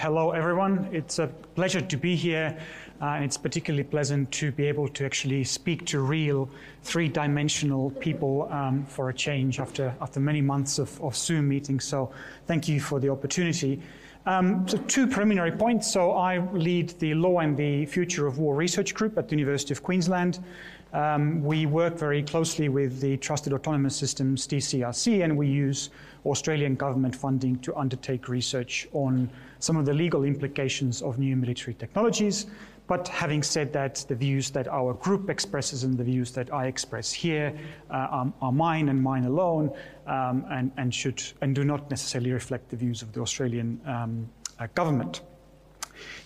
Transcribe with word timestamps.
Hello, 0.00 0.30
everyone. 0.30 0.88
It's 0.92 1.18
a 1.18 1.26
pleasure 1.26 1.82
to 1.82 1.96
be 1.98 2.16
here, 2.16 2.58
uh, 3.02 3.04
and 3.04 3.22
it's 3.22 3.36
particularly 3.36 3.84
pleasant 3.84 4.30
to 4.30 4.50
be 4.50 4.66
able 4.66 4.88
to 4.88 5.04
actually 5.04 5.44
speak 5.44 5.84
to 5.88 6.00
real 6.00 6.48
three-dimensional 6.84 7.90
people 7.90 8.48
um, 8.50 8.86
for 8.86 9.10
a 9.10 9.12
change 9.12 9.60
after, 9.60 9.94
after 10.00 10.18
many 10.18 10.40
months 10.40 10.78
of, 10.78 10.98
of 11.02 11.14
Zoom 11.14 11.50
meetings. 11.50 11.84
So 11.84 12.10
thank 12.46 12.66
you 12.66 12.80
for 12.80 12.98
the 12.98 13.10
opportunity. 13.10 13.82
Um, 14.24 14.66
so 14.66 14.78
two 14.78 15.06
preliminary 15.06 15.52
points. 15.52 15.92
So 15.92 16.12
I 16.12 16.38
lead 16.54 16.98
the 16.98 17.12
Law 17.12 17.40
and 17.40 17.54
the 17.54 17.84
Future 17.84 18.26
of 18.26 18.38
War 18.38 18.54
Research 18.54 18.94
Group 18.94 19.18
at 19.18 19.28
the 19.28 19.36
University 19.36 19.74
of 19.74 19.82
Queensland. 19.82 20.42
Um, 20.92 21.42
we 21.42 21.66
work 21.66 21.96
very 21.96 22.22
closely 22.22 22.68
with 22.68 23.00
the 23.00 23.16
Trusted 23.18 23.52
Autonomous 23.52 23.94
Systems 23.94 24.46
DCRC, 24.46 25.22
and 25.22 25.36
we 25.36 25.46
use 25.46 25.90
Australian 26.26 26.74
government 26.74 27.14
funding 27.14 27.58
to 27.60 27.74
undertake 27.76 28.28
research 28.28 28.88
on 28.92 29.30
some 29.60 29.76
of 29.76 29.86
the 29.86 29.94
legal 29.94 30.24
implications 30.24 31.00
of 31.00 31.18
new 31.18 31.36
military 31.36 31.74
technologies. 31.74 32.46
But 32.88 33.06
having 33.06 33.44
said 33.44 33.72
that, 33.72 34.04
the 34.08 34.16
views 34.16 34.50
that 34.50 34.66
our 34.66 34.94
group 34.94 35.30
expresses 35.30 35.84
and 35.84 35.96
the 35.96 36.02
views 36.02 36.32
that 36.32 36.52
I 36.52 36.66
express 36.66 37.12
here 37.12 37.56
uh, 37.88 37.94
are, 37.94 38.32
are, 38.42 38.50
mine 38.50 38.88
and 38.88 39.00
mine 39.00 39.26
alone, 39.26 39.70
um, 40.08 40.44
and, 40.50 40.72
and, 40.76 40.92
should 40.92 41.22
and 41.40 41.54
do 41.54 41.62
not 41.62 41.88
necessarily 41.88 42.32
reflect 42.32 42.68
the 42.68 42.76
views 42.76 43.00
of 43.00 43.12
the 43.12 43.20
Australian 43.20 43.80
um, 43.86 44.28
uh, 44.58 44.66
government. 44.74 45.20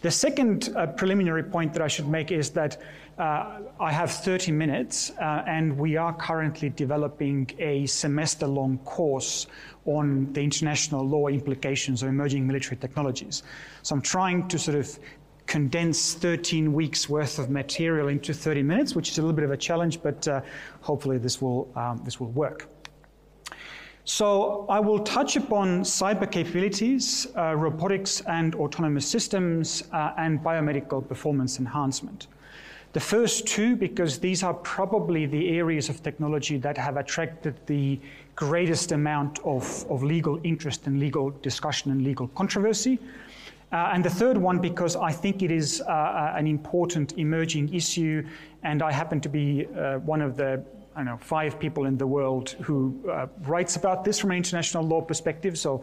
The 0.01 0.11
second 0.11 0.73
uh, 0.75 0.87
preliminary 0.87 1.43
point 1.43 1.73
that 1.75 1.83
I 1.83 1.89
should 1.89 2.09
make 2.09 2.31
is 2.33 2.51
that 2.51 2.81
uh, 3.19 3.61
I 3.79 3.93
have 3.93 4.11
30 4.11 4.53
minutes, 4.53 5.13
uh, 5.21 5.45
and 5.47 5.77
we 5.79 5.97
are 5.97 6.13
currently 6.13 6.71
developing 6.71 7.49
a 7.59 7.87
semester 7.87 8.47
long 8.47 8.79
course 8.79 9.47
on 9.87 10.33
the 10.33 10.43
international 10.43 11.07
law 11.07 11.29
implications 11.29 12.03
of 12.03 12.09
emerging 12.09 12.47
military 12.47 12.77
technologies. 12.77 13.43
So 13.83 13.95
I'm 13.95 14.03
trying 14.03 14.49
to 14.49 14.59
sort 14.59 14.77
of 14.77 14.99
condense 15.47 16.15
13 16.15 16.73
weeks 16.73 17.09
worth 17.09 17.39
of 17.39 17.51
material 17.51 18.09
into 18.09 18.33
30 18.33 18.63
minutes, 18.63 18.97
which 18.97 19.11
is 19.11 19.19
a 19.19 19.21
little 19.21 19.37
bit 19.37 19.45
of 19.45 19.51
a 19.51 19.57
challenge, 19.57 20.03
but 20.03 20.27
uh, 20.27 20.41
hopefully 20.81 21.19
this 21.19 21.41
will, 21.41 21.71
um, 21.77 22.01
this 22.05 22.19
will 22.19 22.31
work. 22.33 22.69
So 24.07 24.67
I 24.69 24.81
will 24.81 24.99
touch 24.99 25.37
upon 25.37 25.83
cyber 25.83 26.31
capabilities, 26.31 27.27
uh, 27.37 27.55
robotics 27.55 28.21
and 28.23 28.55
autonomous 28.57 29.07
systems, 29.07 29.85
uh, 29.93 30.13
and 30.19 30.41
biomedical 30.41 31.07
performance 31.07 31.59
enhancement. 31.59 32.27
The 32.95 33.01
first 33.01 33.49
two, 33.49 33.75
because 33.75 34.21
these 34.21 34.45
are 34.45 34.55
probably 34.55 35.27
the 35.27 35.49
areas 35.59 35.89
of 35.89 36.01
technology 36.05 36.59
that 36.59 36.79
have 36.79 36.97
attracted 36.97 37.57
the 37.67 37.99
greatest 38.37 38.93
amount 38.93 39.41
of, 39.41 39.85
of 39.91 40.05
legal 40.05 40.39
interest 40.45 40.87
and 40.87 41.01
legal 41.01 41.31
discussion 41.43 41.91
and 41.91 42.05
legal 42.05 42.29
controversy. 42.29 43.01
Uh, 43.73 43.91
and 43.93 44.05
the 44.05 44.11
third 44.11 44.37
one, 44.39 44.61
because 44.61 44.95
I 44.95 45.11
think 45.11 45.43
it 45.43 45.51
is 45.51 45.81
uh, 45.81 45.91
uh 45.91 46.35
an 46.37 46.47
important 46.47 47.19
emerging 47.19 47.75
issue, 47.75 48.25
and 48.63 48.81
I 48.81 48.93
happen 48.93 49.21
to 49.23 49.29
be 49.29 49.67
uh, 49.67 49.99
one 49.99 50.23
of 50.23 50.37
the 50.37 50.63
I 50.95 50.99
don't 50.99 51.07
know, 51.07 51.17
five 51.17 51.59
people 51.59 51.87
in 51.87 51.99
the 51.99 52.07
world 52.07 52.51
who 52.63 52.95
uh, 53.11 53.27
writes 53.41 53.75
about 53.75 54.05
this 54.05 54.21
from 54.21 54.31
an 54.31 54.37
international 54.37 54.85
law 54.85 55.01
perspective. 55.01 55.59
So, 55.59 55.83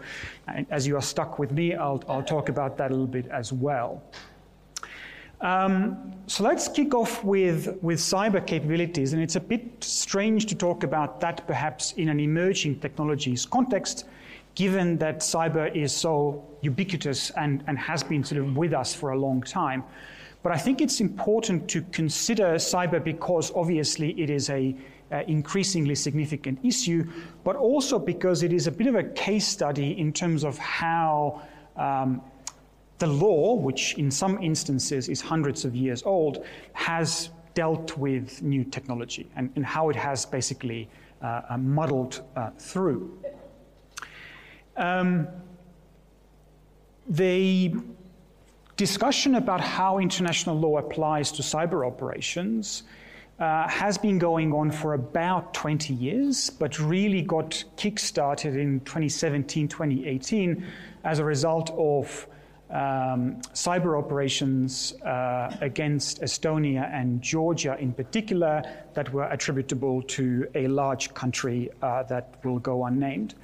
as 0.70 0.88
you 0.88 0.96
are 0.96 1.02
stuck 1.02 1.38
with 1.38 1.52
me, 1.52 1.76
I'll, 1.76 2.02
I'll 2.08 2.24
talk 2.24 2.48
about 2.48 2.78
that 2.78 2.92
a 2.92 2.94
little 2.94 3.08
bit 3.08 3.28
as 3.28 3.52
well. 3.52 4.02
Um, 5.42 6.14
so 6.28 6.44
let's 6.44 6.68
kick 6.68 6.94
off 6.94 7.24
with, 7.24 7.78
with 7.82 8.00
cyber 8.00 8.46
capabilities, 8.46 9.14
and 9.14 9.22
it's 9.22 9.36
a 9.36 9.40
bit 9.40 9.84
strange 9.84 10.46
to 10.48 10.56
talk 10.56 10.84
about 10.84 11.20
that 11.22 11.46
perhaps 11.48 11.94
in 11.94 12.10
an 12.10 12.20
emerging 12.20 12.80
technologies 12.80 13.46
context, 13.46 14.06
given 14.54 14.98
that 15.00 15.20
cyber 15.20 15.76
is 15.76 15.92
so 15.92 16.46
ubiquitous 16.62 17.32
and, 17.32 17.64
and 17.68 17.78
has 17.80 18.04
been 18.04 18.24
sort 18.24 18.42
of 18.42 18.56
with 18.56 18.74
us 18.74 18.94
for 18.94 19.12
a 19.12 19.20
long 19.20 19.42
time. 19.42 19.84
But 20.44 20.52
I 20.52 20.58
think 20.58 20.80
it's 20.80 21.02
important 21.02 21.68
to 21.70 21.82
consider 21.92 22.56
cyber 22.56 23.04
because 23.04 23.52
obviously 23.56 24.20
it 24.22 24.30
is 24.30 24.50
a 24.50 24.76
uh, 25.12 25.24
increasingly 25.28 25.96
significant 25.96 26.60
issue, 26.64 27.10
but 27.44 27.56
also 27.56 28.00
because 28.00 28.44
it 28.44 28.54
is 28.54 28.68
a 28.68 28.72
bit 28.72 28.88
of 28.88 28.96
a 28.96 29.04
case 29.04 29.48
study 29.48 30.00
in 30.00 30.14
terms 30.14 30.44
of 30.44 30.58
how 30.58 31.42
um, 31.78 32.22
the 33.02 33.08
law, 33.08 33.56
which 33.56 33.96
in 33.98 34.10
some 34.10 34.42
instances 34.42 35.10
is 35.10 35.20
hundreds 35.20 35.66
of 35.66 35.76
years 35.76 36.04
old, 36.04 36.46
has 36.74 37.32
dealt 37.54 37.98
with 37.98 38.42
new 38.42 38.64
technology 38.64 39.30
and, 39.36 39.52
and 39.58 39.66
how 39.66 39.90
it 39.90 39.96
has 39.96 40.26
basically 40.26 40.88
uh, 41.22 41.42
uh 41.50 41.58
muddled 41.58 42.22
uh, 42.36 42.50
through. 42.58 43.20
Um, 44.78 45.28
the 47.10 47.74
discussion 48.78 49.36
about 49.36 49.62
how 49.62 50.00
international 50.00 50.58
law 50.58 50.78
applies 50.78 51.32
to 51.34 51.42
cyber 51.42 51.86
operations 51.86 52.84
uh, 53.40 53.68
has 53.68 53.98
been 53.98 54.20
going 54.20 54.54
on 54.54 54.70
for 54.72 54.94
about 54.94 55.54
20 55.54 55.94
years, 55.96 56.50
but 56.50 56.80
really 56.80 57.24
got 57.24 57.64
kick-started 57.76 58.56
in 58.56 58.80
2017, 58.82 59.68
2018 59.68 60.64
as 61.04 61.18
a 61.20 61.26
result 61.26 61.72
of 61.72 62.28
um, 62.72 63.36
cyber 63.54 63.98
operations 63.98 64.94
uh, 65.02 65.56
against 65.62 66.22
Estonia 66.22 66.90
and 66.94 67.22
Georgia 67.22 67.78
in 67.80 67.92
particular 67.92 68.64
that 68.94 69.12
were 69.12 69.26
attributable 69.26 70.02
to 70.04 70.48
a 70.56 70.68
large 70.68 71.14
country 71.14 71.70
uh, 71.82 72.04
that 72.04 72.36
will 72.44 72.60
go 72.60 72.86
unnamed. 72.86 73.36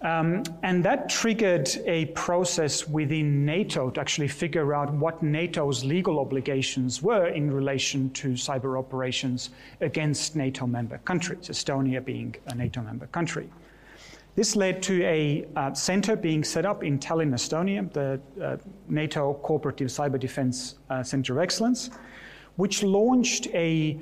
Um, 0.00 0.44
and 0.62 0.84
that 0.84 1.08
triggered 1.08 1.68
a 1.84 2.06
process 2.06 2.86
within 2.86 3.44
NATO 3.44 3.90
to 3.90 4.00
actually 4.00 4.28
figure 4.28 4.72
out 4.72 4.92
what 4.92 5.22
NATO's 5.24 5.84
legal 5.84 6.20
obligations 6.20 7.02
were 7.02 7.26
in 7.26 7.50
relation 7.50 8.10
to 8.10 8.28
cyber 8.28 8.78
operations 8.78 9.50
against 9.80 10.36
NATO 10.36 10.68
member 10.68 10.98
countries, 10.98 11.48
Estonia 11.48 12.04
being 12.04 12.36
a 12.46 12.54
NATO 12.54 12.80
member 12.80 13.08
country. 13.08 13.48
This 14.38 14.54
led 14.54 14.84
to 14.84 15.02
a 15.02 15.48
uh, 15.56 15.74
center 15.74 16.14
being 16.14 16.44
set 16.44 16.64
up 16.64 16.84
in 16.84 17.00
Tallinn, 17.00 17.32
Estonia, 17.32 17.92
the 17.92 18.20
uh, 18.40 18.56
NATO 18.88 19.34
Cooperative 19.42 19.88
Cyber 19.88 20.16
Defense 20.16 20.76
uh, 20.90 21.02
Center 21.02 21.32
of 21.32 21.42
Excellence, 21.42 21.90
which 22.54 22.84
launched 22.84 23.48
a 23.48 23.98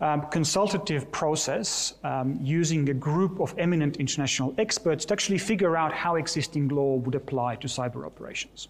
um, 0.00 0.28
consultative 0.30 1.10
process 1.10 1.94
um, 2.04 2.38
using 2.40 2.88
a 2.88 2.94
group 2.94 3.40
of 3.40 3.52
eminent 3.58 3.96
international 3.96 4.54
experts 4.58 5.04
to 5.06 5.12
actually 5.12 5.38
figure 5.38 5.76
out 5.76 5.92
how 5.92 6.14
existing 6.14 6.68
law 6.68 6.94
would 6.94 7.16
apply 7.16 7.56
to 7.56 7.66
cyber 7.66 8.06
operations. 8.06 8.68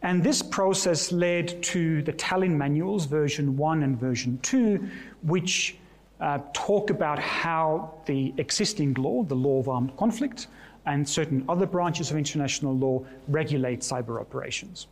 And 0.00 0.24
this 0.24 0.40
process 0.40 1.12
led 1.12 1.62
to 1.64 2.00
the 2.00 2.14
Tallinn 2.14 2.56
manuals, 2.56 3.04
version 3.04 3.54
1 3.54 3.82
and 3.82 4.00
version 4.00 4.38
2, 4.38 4.82
which 5.24 5.76
uh, 6.20 6.38
talk 6.52 6.90
about 6.90 7.18
how 7.18 7.94
the 8.06 8.32
existing 8.38 8.94
law, 8.94 9.22
the 9.22 9.34
law 9.34 9.60
of 9.60 9.68
armed 9.68 9.96
conflict, 9.96 10.48
and 10.86 11.06
certain 11.08 11.44
other 11.48 11.66
branches 11.66 12.10
of 12.10 12.16
international 12.16 12.74
law 12.74 13.04
regulate 13.28 13.80
cyber 13.80 14.20
operations. 14.20 14.86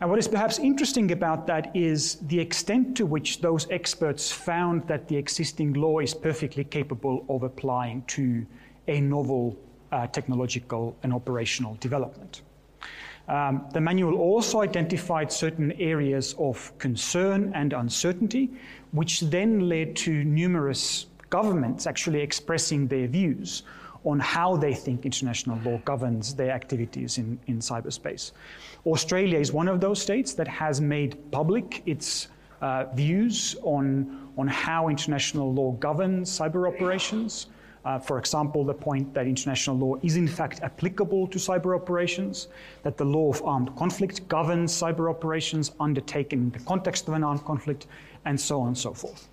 And 0.00 0.10
what 0.10 0.18
is 0.18 0.28
perhaps 0.28 0.58
interesting 0.58 1.12
about 1.12 1.46
that 1.46 1.74
is 1.74 2.16
the 2.26 2.38
extent 2.38 2.96
to 2.98 3.06
which 3.06 3.40
those 3.40 3.66
experts 3.70 4.30
found 4.30 4.86
that 4.88 5.08
the 5.08 5.16
existing 5.16 5.72
law 5.72 6.00
is 6.00 6.12
perfectly 6.12 6.64
capable 6.64 7.24
of 7.30 7.42
applying 7.42 8.02
to 8.08 8.44
a 8.88 9.00
novel 9.00 9.56
uh, 9.92 10.06
technological 10.08 10.94
and 11.02 11.14
operational 11.14 11.76
development. 11.80 12.42
Um, 13.28 13.66
the 13.72 13.80
manual 13.80 14.14
also 14.14 14.60
identified 14.60 15.32
certain 15.32 15.72
areas 15.72 16.34
of 16.38 16.72
concern 16.78 17.52
and 17.54 17.72
uncertainty, 17.72 18.50
which 18.92 19.20
then 19.20 19.68
led 19.68 19.96
to 19.96 20.24
numerous 20.24 21.06
governments 21.28 21.86
actually 21.86 22.20
expressing 22.20 22.86
their 22.86 23.08
views 23.08 23.64
on 24.04 24.20
how 24.20 24.56
they 24.56 24.72
think 24.72 25.04
international 25.04 25.58
law 25.64 25.78
governs 25.84 26.34
their 26.34 26.52
activities 26.52 27.18
in, 27.18 27.38
in 27.48 27.58
cyberspace. 27.58 28.30
Australia 28.86 29.38
is 29.38 29.52
one 29.52 29.66
of 29.66 29.80
those 29.80 30.00
states 30.00 30.32
that 30.34 30.46
has 30.46 30.80
made 30.80 31.18
public 31.32 31.82
its 31.86 32.28
uh, 32.60 32.84
views 32.94 33.56
on, 33.62 34.30
on 34.38 34.46
how 34.46 34.88
international 34.88 35.52
law 35.52 35.72
governs 35.72 36.30
cyber 36.30 36.72
operations. 36.72 37.48
Uh, 37.86 38.00
for 38.00 38.18
example, 38.18 38.64
the 38.64 38.74
point 38.74 39.14
that 39.14 39.28
international 39.28 39.76
law 39.78 39.94
is 40.02 40.16
in 40.16 40.26
fact 40.26 40.60
applicable 40.62 41.28
to 41.28 41.38
cyber 41.38 41.76
operations, 41.80 42.48
that 42.82 42.96
the 42.96 43.04
law 43.04 43.30
of 43.30 43.40
armed 43.44 43.74
conflict 43.76 44.26
governs 44.26 44.72
cyber 44.72 45.08
operations 45.08 45.70
undertaken 45.78 46.40
in 46.40 46.50
the 46.50 46.58
context 46.64 47.06
of 47.06 47.14
an 47.14 47.22
armed 47.22 47.44
conflict, 47.44 47.86
and 48.24 48.38
so 48.40 48.60
on 48.60 48.68
and 48.68 48.78
so 48.78 48.92
forth. 48.92 49.28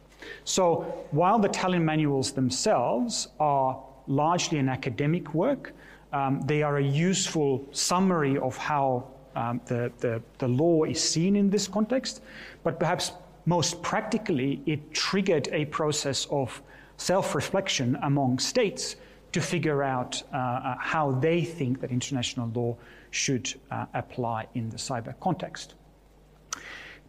So 0.46 0.82
while 1.10 1.40
the 1.40 1.50
Tallinn 1.50 1.82
manuals 1.82 2.32
themselves 2.32 3.30
are 3.40 3.82
largely 4.06 4.60
an 4.60 4.70
academic 4.70 5.34
work, 5.34 5.74
um, 6.14 6.40
they 6.46 6.62
are 6.62 6.78
a 6.78 6.84
useful 6.84 7.68
summary 7.72 8.38
of 8.38 8.56
how 8.56 9.08
um, 9.36 9.62
the, 9.66 9.92
the, 9.98 10.22
the 10.38 10.48
law 10.48 10.84
is 10.84 11.02
seen 11.04 11.36
in 11.36 11.50
this 11.50 11.68
context, 11.68 12.22
but 12.62 12.80
perhaps 12.80 13.14
most 13.48 13.82
practically, 13.82 14.62
it 14.68 14.94
triggered 14.94 15.50
a 15.52 15.66
process 15.66 16.28
of 16.30 16.62
self 16.98 17.36
reflection 17.36 17.98
among 18.04 18.40
states 18.40 18.96
to 19.32 19.42
figure 19.42 19.84
out 19.84 20.22
uh, 20.32 20.38
uh, 20.38 20.76
how 20.80 21.12
they 21.12 21.44
think 21.44 21.82
that 21.82 21.92
international 21.92 22.50
law 22.54 22.78
should 23.12 23.54
uh, 23.72 23.86
apply 23.94 24.48
in 24.54 24.70
the 24.70 24.78
cyber 24.78 25.14
context. 25.20 25.74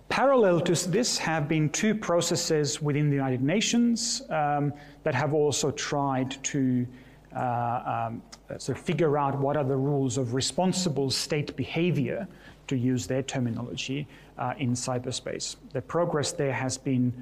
Parallel 0.09 0.61
to 0.61 0.89
this 0.91 1.19
have 1.19 1.49
been 1.49 1.69
two 1.71 1.95
processes 1.95 2.81
within 2.81 3.09
the 3.09 3.17
United 3.17 3.43
Nations 3.43 4.23
um, 4.31 4.73
that 5.03 5.15
have 5.15 5.35
also 5.35 5.71
tried 5.71 6.43
to 6.45 6.87
uh, 7.35 8.09
um, 8.11 8.23
sort 8.59 8.79
of 8.79 8.85
figure 8.85 9.19
out 9.19 9.39
what 9.39 9.57
are 9.57 9.65
the 9.65 9.77
rules 9.77 10.19
of 10.19 10.35
responsible 10.35 11.11
state 11.11 11.57
behavior, 11.57 12.29
to 12.67 12.77
use 12.77 13.07
their 13.07 13.23
terminology, 13.23 14.07
uh, 14.39 14.55
in 14.59 14.73
cyberspace. 14.73 15.57
The 15.73 15.83
progress 15.83 16.33
there 16.33 16.53
has 16.53 16.79
been 16.79 17.13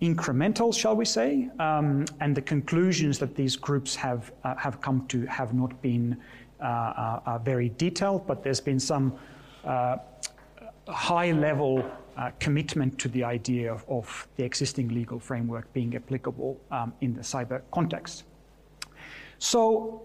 incremental, 0.00 0.74
shall 0.74 0.96
we 0.96 1.04
say, 1.04 1.48
um, 1.58 2.04
and 2.20 2.34
the 2.34 2.42
conclusions 2.42 3.18
that 3.18 3.34
these 3.34 3.56
groups 3.56 3.94
have, 3.94 4.32
uh, 4.44 4.54
have 4.56 4.80
come 4.80 5.06
to 5.08 5.26
have 5.26 5.52
not 5.52 5.80
been 5.82 6.16
uh, 6.60 6.64
uh, 6.64 7.20
uh 7.26 7.38
very 7.38 7.70
detailed, 7.70 8.26
but 8.26 8.42
there's 8.42 8.60
been 8.60 8.80
some 8.80 9.12
uh, 9.64 9.96
high 10.88 11.32
level 11.32 11.84
uh, 12.16 12.30
commitment 12.38 12.98
to 12.98 13.08
the 13.08 13.24
idea 13.24 13.72
of, 13.72 13.84
of, 13.88 14.28
the 14.36 14.44
existing 14.44 14.88
legal 14.88 15.18
framework 15.18 15.72
being 15.72 15.94
applicable 15.94 16.60
um, 16.70 16.92
in 17.00 17.14
the 17.14 17.20
cyber 17.20 17.62
context. 17.72 18.24
So, 19.38 20.02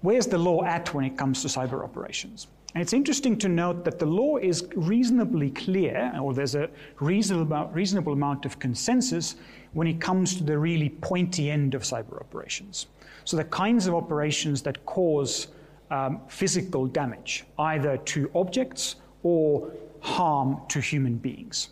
where's 0.00 0.26
the 0.26 0.38
law 0.38 0.64
at 0.64 0.94
when 0.94 1.04
it 1.04 1.18
comes 1.18 1.42
to 1.42 1.48
cyber 1.48 1.82
operations? 1.84 2.46
And 2.74 2.82
it's 2.82 2.92
interesting 2.92 3.38
to 3.38 3.48
note 3.48 3.84
that 3.84 4.00
the 4.00 4.06
law 4.06 4.36
is 4.36 4.66
reasonably 4.74 5.50
clear, 5.50 6.12
or 6.20 6.34
there's 6.34 6.56
a 6.56 6.68
reasonable, 6.98 8.12
amount 8.12 8.44
of 8.44 8.58
consensus 8.58 9.36
when 9.74 9.86
it 9.86 10.00
comes 10.00 10.36
to 10.36 10.44
the 10.44 10.58
really 10.58 10.88
pointy 10.88 11.50
end 11.50 11.74
of 11.74 11.82
cyber 11.82 12.20
operations. 12.20 12.86
So, 13.24 13.36
the 13.36 13.44
kinds 13.44 13.86
of 13.86 13.94
operations 13.94 14.60
that 14.62 14.84
cause 14.86 15.48
um, 15.90 16.20
physical 16.26 16.86
damage, 16.86 17.44
either 17.58 17.96
to 17.96 18.28
objects 18.34 18.96
or 19.22 19.70
harm 20.00 20.60
to 20.68 20.80
human 20.80 21.16
beings. 21.16 21.68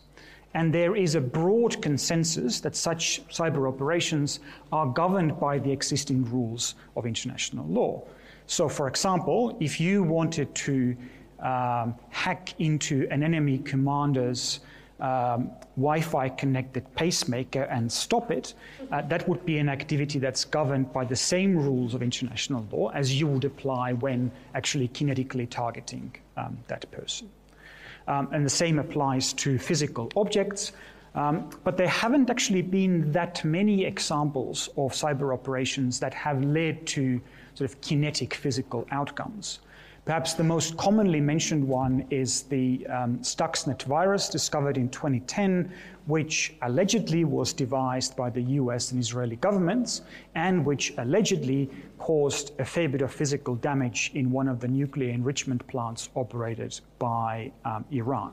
And 0.55 0.73
there 0.73 0.95
is 0.95 1.15
a 1.15 1.21
broad 1.21 1.81
consensus 1.83 2.61
that 2.61 2.77
such 2.77 3.27
cyber 3.29 3.67
operations 3.67 4.41
are 4.71 4.87
governed 4.87 5.41
by 5.41 5.59
the 5.59 5.73
existing 5.73 6.31
rules 6.31 6.75
of 6.97 7.07
international 7.07 7.67
law. 7.67 8.03
So, 8.53 8.69
for 8.69 8.87
example, 8.87 9.57
if 9.61 9.81
you 9.81 10.03
wanted 10.03 10.55
to 10.57 10.95
um, 11.41 11.95
hack 12.11 12.53
into 12.59 13.09
an 13.11 13.23
enemy 13.23 13.57
commander's 13.57 14.61
um, 15.01 15.51
Wi 15.77 16.03
Fi 16.03 16.29
connected 16.29 16.85
pacemaker 16.95 17.63
and 17.63 17.91
stop 17.91 18.31
it, 18.31 18.53
uh, 18.91 19.01
that 19.09 19.27
would 19.27 19.47
be 19.47 19.57
an 19.57 19.71
activity 19.71 20.19
that's 20.19 20.45
governed 20.45 20.93
by 20.93 21.03
the 21.03 21.17
same 21.17 21.57
rules 21.57 21.95
of 21.95 22.03
international 22.03 22.67
law 22.71 22.91
as 22.91 23.19
you 23.19 23.27
would 23.27 23.47
apply 23.47 23.95
when 23.95 24.31
actually 24.55 24.89
kinetically 24.89 25.49
targeting 25.49 26.15
um, 26.37 26.59
that 26.69 26.85
person. 26.91 27.31
Um, 28.07 28.29
and 28.33 28.45
the 28.45 28.51
same 28.51 28.79
applies 28.79 29.33
to 29.33 29.59
physical 29.59 30.13
objects. 30.15 30.73
Um, 31.15 31.49
but 31.65 31.79
there 31.79 31.89
haven't 31.89 32.29
actually 32.29 32.63
been 32.63 33.13
that 33.13 33.43
many 33.47 33.87
examples 33.87 34.69
of 34.77 34.93
cyber 34.93 35.33
operations 35.33 36.01
that 36.01 36.13
have 36.13 36.45
led 36.45 36.87
to 36.89 37.19
sort 37.63 37.71
of 37.71 37.81
kinetic 37.81 38.35
physical 38.35 38.87
outcomes. 38.91 39.61
Perhaps 40.05 40.35
the 40.35 40.43
most 40.43 40.77
commonly 40.77 41.21
mentioned 41.21 41.63
one 41.63 42.05
is 42.11 42.43
the 42.43 42.85
um, 42.89 43.19
Stuxnet 43.19 43.85
virus 43.85 44.29
discovered 44.29 44.77
in 44.77 44.89
2010, 44.89 45.73
which 46.07 46.55
allegedly 46.63 47.25
was 47.25 47.53
devised 47.53 48.17
by 48.17 48.29
the 48.31 48.43
US 48.59 48.91
and 48.91 49.01
Israeli 49.01 49.37
governments, 49.37 50.03
and 50.35 50.67
which 50.67 50.93
allegedly 50.99 51.71
caused 51.99 52.51
a 52.59 52.65
fair 52.65 52.89
bit 52.89 53.01
of 53.01 53.13
physical 53.13 53.55
damage 53.55 54.11
in 54.15 54.33
one 54.33 54.49
of 54.49 54.59
the 54.59 54.67
nuclear 54.67 55.11
enrichment 55.11 55.65
plants 55.69 56.09
operated 56.17 56.81
by 56.99 57.53
um, 57.65 57.85
Iran. 57.93 58.33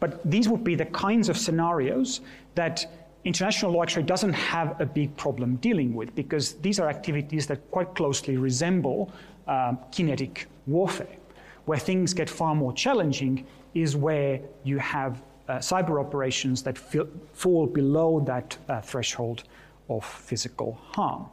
But 0.00 0.10
these 0.24 0.48
would 0.48 0.64
be 0.64 0.76
the 0.76 0.86
kinds 0.86 1.28
of 1.28 1.36
scenarios 1.36 2.22
that 2.54 3.05
international 3.26 3.72
law 3.72 3.82
actually 3.82 4.04
doesn't 4.04 4.32
have 4.32 4.80
a 4.80 4.86
big 4.86 5.14
problem 5.16 5.56
dealing 5.56 5.94
with 5.94 6.14
because 6.14 6.54
these 6.54 6.78
are 6.78 6.88
activities 6.88 7.46
that 7.48 7.70
quite 7.72 7.94
closely 7.94 8.36
resemble 8.36 9.12
um, 9.48 9.78
kinetic 9.90 10.46
warfare. 10.66 11.16
Where 11.64 11.78
things 11.78 12.14
get 12.14 12.30
far 12.30 12.54
more 12.54 12.72
challenging 12.72 13.44
is 13.74 13.96
where 13.96 14.40
you 14.62 14.78
have 14.78 15.22
uh, 15.48 15.56
cyber 15.56 16.00
operations 16.00 16.62
that 16.62 16.78
fall 16.78 17.66
below 17.66 18.20
that 18.20 18.56
uh, 18.68 18.80
threshold 18.80 19.42
of 19.88 20.04
physical 20.04 20.78
harm. 20.92 21.26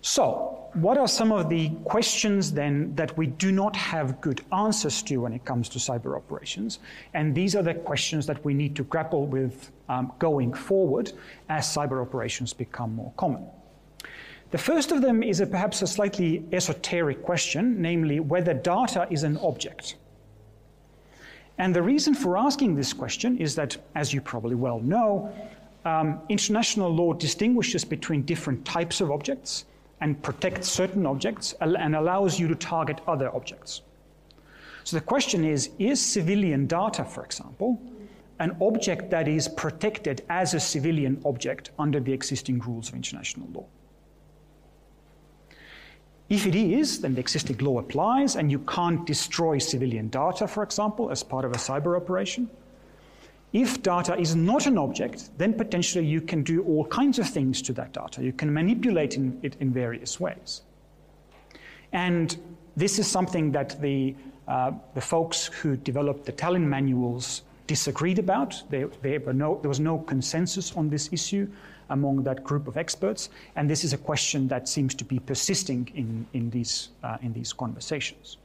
So, 0.00 0.70
what 0.74 0.96
are 0.96 1.08
some 1.08 1.32
of 1.32 1.48
the 1.48 1.70
questions 1.84 2.52
then 2.52 2.94
that 2.94 3.16
we 3.18 3.26
do 3.26 3.52
not 3.52 3.74
have 3.76 4.20
good 4.20 4.42
answers 4.52 5.02
to 5.02 5.18
when 5.18 5.32
it 5.32 5.44
comes 5.44 5.68
to 5.70 5.78
cyber 5.78 6.16
operations? 6.16 6.78
And 7.14 7.34
these 7.34 7.56
are 7.56 7.62
the 7.62 7.74
questions 7.74 8.26
that 8.26 8.42
we 8.44 8.54
need 8.54 8.76
to 8.76 8.84
grapple 8.84 9.26
with 9.26 9.72
um, 9.88 10.12
going 10.18 10.52
forward 10.52 11.12
as 11.48 11.66
cyber 11.66 12.02
operations 12.02 12.52
become 12.52 12.94
more 12.94 13.12
common. 13.16 13.46
The 14.50 14.58
first 14.58 14.92
of 14.92 15.02
them 15.02 15.22
is 15.22 15.40
a, 15.40 15.46
perhaps 15.46 15.82
a 15.82 15.86
slightly 15.86 16.42
esoteric 16.52 17.22
question, 17.22 17.82
namely 17.82 18.20
whether 18.20 18.54
data 18.54 19.06
is 19.10 19.22
an 19.22 19.36
object. 19.38 19.96
And 21.58 21.74
the 21.74 21.82
reason 21.82 22.14
for 22.14 22.38
asking 22.38 22.76
this 22.76 22.92
question 22.92 23.36
is 23.38 23.54
that, 23.56 23.76
as 23.94 24.14
you 24.14 24.20
probably 24.20 24.54
well 24.54 24.80
know, 24.80 25.32
um, 25.84 26.20
international 26.28 26.88
law 26.90 27.12
distinguishes 27.12 27.84
between 27.84 28.22
different 28.22 28.64
types 28.64 29.00
of 29.00 29.10
objects 29.10 29.64
and 30.00 30.22
protects 30.22 30.68
certain 30.68 31.04
objects 31.04 31.54
and 31.60 31.96
allows 31.96 32.38
you 32.38 32.48
to 32.48 32.54
target 32.54 33.00
other 33.06 33.34
objects. 33.34 33.82
So 34.84 34.96
the 34.96 35.04
question 35.04 35.44
is 35.44 35.70
is 35.78 36.00
civilian 36.00 36.66
data, 36.66 37.04
for 37.04 37.24
example, 37.24 37.80
an 38.38 38.56
object 38.60 39.10
that 39.10 39.28
is 39.28 39.48
protected 39.48 40.22
as 40.28 40.54
a 40.54 40.60
civilian 40.60 41.20
object 41.24 41.70
under 41.78 42.00
the 42.00 42.12
existing 42.12 42.60
rules 42.60 42.88
of 42.88 42.94
international 42.94 43.48
law? 43.52 43.66
If 46.28 46.46
it 46.46 46.54
is, 46.54 47.00
then 47.00 47.14
the 47.14 47.20
existing 47.20 47.56
law 47.58 47.78
applies, 47.78 48.36
and 48.36 48.50
you 48.50 48.58
can't 48.60 49.06
destroy 49.06 49.58
civilian 49.58 50.08
data, 50.08 50.46
for 50.46 50.62
example, 50.62 51.10
as 51.10 51.22
part 51.22 51.44
of 51.44 51.52
a 51.52 51.56
cyber 51.56 51.96
operation. 51.96 52.50
If 53.54 53.82
data 53.82 54.14
is 54.18 54.36
not 54.36 54.66
an 54.66 54.76
object, 54.76 55.30
then 55.38 55.54
potentially 55.54 56.04
you 56.04 56.20
can 56.20 56.42
do 56.42 56.62
all 56.64 56.84
kinds 56.84 57.18
of 57.18 57.26
things 57.26 57.62
to 57.62 57.72
that 57.74 57.94
data. 57.94 58.22
You 58.22 58.34
can 58.34 58.52
manipulate 58.52 59.16
in, 59.16 59.40
it 59.42 59.56
in 59.60 59.72
various 59.72 60.20
ways. 60.20 60.62
And 61.92 62.36
this 62.76 62.98
is 62.98 63.06
something 63.06 63.50
that 63.52 63.80
the, 63.80 64.14
uh, 64.46 64.72
the 64.94 65.00
folks 65.00 65.46
who 65.46 65.78
developed 65.78 66.26
the 66.26 66.32
Tallinn 66.32 66.64
manuals 66.64 67.42
disagreed 67.68 68.18
about. 68.18 68.60
No, 68.72 69.58
there 69.60 69.68
was 69.68 69.78
no 69.78 69.98
consensus 69.98 70.74
on 70.76 70.90
this 70.90 71.12
issue 71.12 71.46
among 71.90 72.24
that 72.24 72.42
group 72.42 72.66
of 72.66 72.76
experts, 72.76 73.30
and 73.54 73.70
this 73.70 73.84
is 73.84 73.92
a 73.92 73.98
question 73.98 74.48
that 74.48 74.68
seems 74.68 74.94
to 74.96 75.04
be 75.04 75.20
persisting 75.20 75.88
in, 75.94 76.26
in, 76.32 76.50
these, 76.50 76.88
uh, 77.04 77.16
in 77.22 77.32
these 77.32 77.52
conversations. 77.52 78.38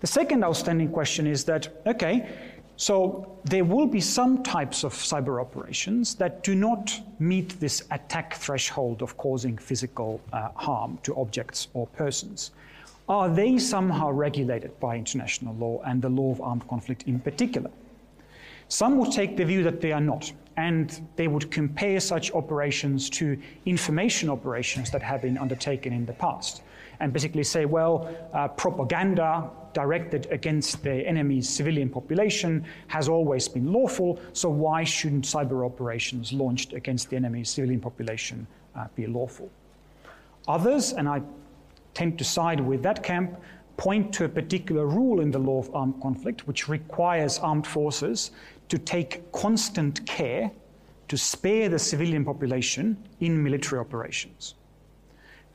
The 0.00 0.06
second 0.06 0.44
outstanding 0.44 0.90
question 0.90 1.26
is 1.26 1.44
that, 1.44 1.82
okay, 1.86 2.28
so 2.76 3.38
there 3.44 3.64
will 3.64 3.86
be 3.86 4.00
some 4.00 4.42
types 4.42 4.84
of 4.84 4.94
cyber 4.94 5.40
operations 5.40 6.14
that 6.14 6.42
do 6.42 6.54
not 6.54 6.98
meet 7.18 7.60
this 7.60 7.84
attack 7.90 8.34
threshold 8.34 9.02
of 9.02 9.16
causing 9.16 9.58
physical 9.58 10.20
uh, 10.32 10.48
harm 10.54 10.98
to 11.02 11.14
objects 11.16 11.68
or 11.74 11.86
persons. 11.88 12.52
Are 13.10 13.28
they 13.28 13.58
somehow 13.58 14.12
regulated 14.12 14.78
by 14.78 14.94
international 14.94 15.56
law 15.56 15.82
and 15.84 16.00
the 16.00 16.08
law 16.08 16.30
of 16.30 16.40
armed 16.40 16.68
conflict 16.68 17.02
in 17.08 17.18
particular? 17.18 17.68
Some 18.68 18.98
would 18.98 19.10
take 19.10 19.36
the 19.36 19.44
view 19.44 19.64
that 19.64 19.80
they 19.80 19.90
are 19.90 20.00
not, 20.00 20.32
and 20.56 21.08
they 21.16 21.26
would 21.26 21.50
compare 21.50 21.98
such 21.98 22.30
operations 22.30 23.10
to 23.10 23.36
information 23.66 24.30
operations 24.30 24.92
that 24.92 25.02
have 25.02 25.22
been 25.22 25.38
undertaken 25.38 25.92
in 25.92 26.06
the 26.06 26.12
past 26.12 26.62
and 27.00 27.12
basically 27.12 27.42
say, 27.42 27.64
well, 27.64 28.14
uh, 28.32 28.46
propaganda 28.46 29.50
directed 29.72 30.28
against 30.30 30.84
the 30.84 31.04
enemy's 31.04 31.48
civilian 31.48 31.88
population 31.88 32.64
has 32.86 33.08
always 33.08 33.48
been 33.48 33.72
lawful, 33.72 34.20
so 34.34 34.48
why 34.48 34.84
shouldn't 34.84 35.24
cyber 35.24 35.66
operations 35.66 36.32
launched 36.32 36.74
against 36.74 37.10
the 37.10 37.16
enemy's 37.16 37.50
civilian 37.50 37.80
population 37.80 38.46
uh, 38.76 38.86
be 38.94 39.08
lawful? 39.08 39.50
Others, 40.46 40.92
and 40.92 41.08
I 41.08 41.22
tend 41.94 42.18
to 42.18 42.24
side 42.24 42.60
with 42.60 42.82
that 42.82 43.02
camp, 43.02 43.40
point 43.76 44.12
to 44.12 44.24
a 44.24 44.28
particular 44.28 44.86
rule 44.86 45.20
in 45.20 45.30
the 45.30 45.38
law 45.38 45.58
of 45.58 45.74
armed 45.74 46.00
conflict 46.02 46.46
which 46.46 46.68
requires 46.68 47.38
armed 47.38 47.66
forces 47.66 48.30
to 48.68 48.76
take 48.78 49.32
constant 49.32 50.06
care 50.06 50.50
to 51.08 51.16
spare 51.16 51.68
the 51.68 51.78
civilian 51.78 52.24
population 52.24 52.96
in 53.20 53.42
military 53.42 53.80
operations. 53.80 54.54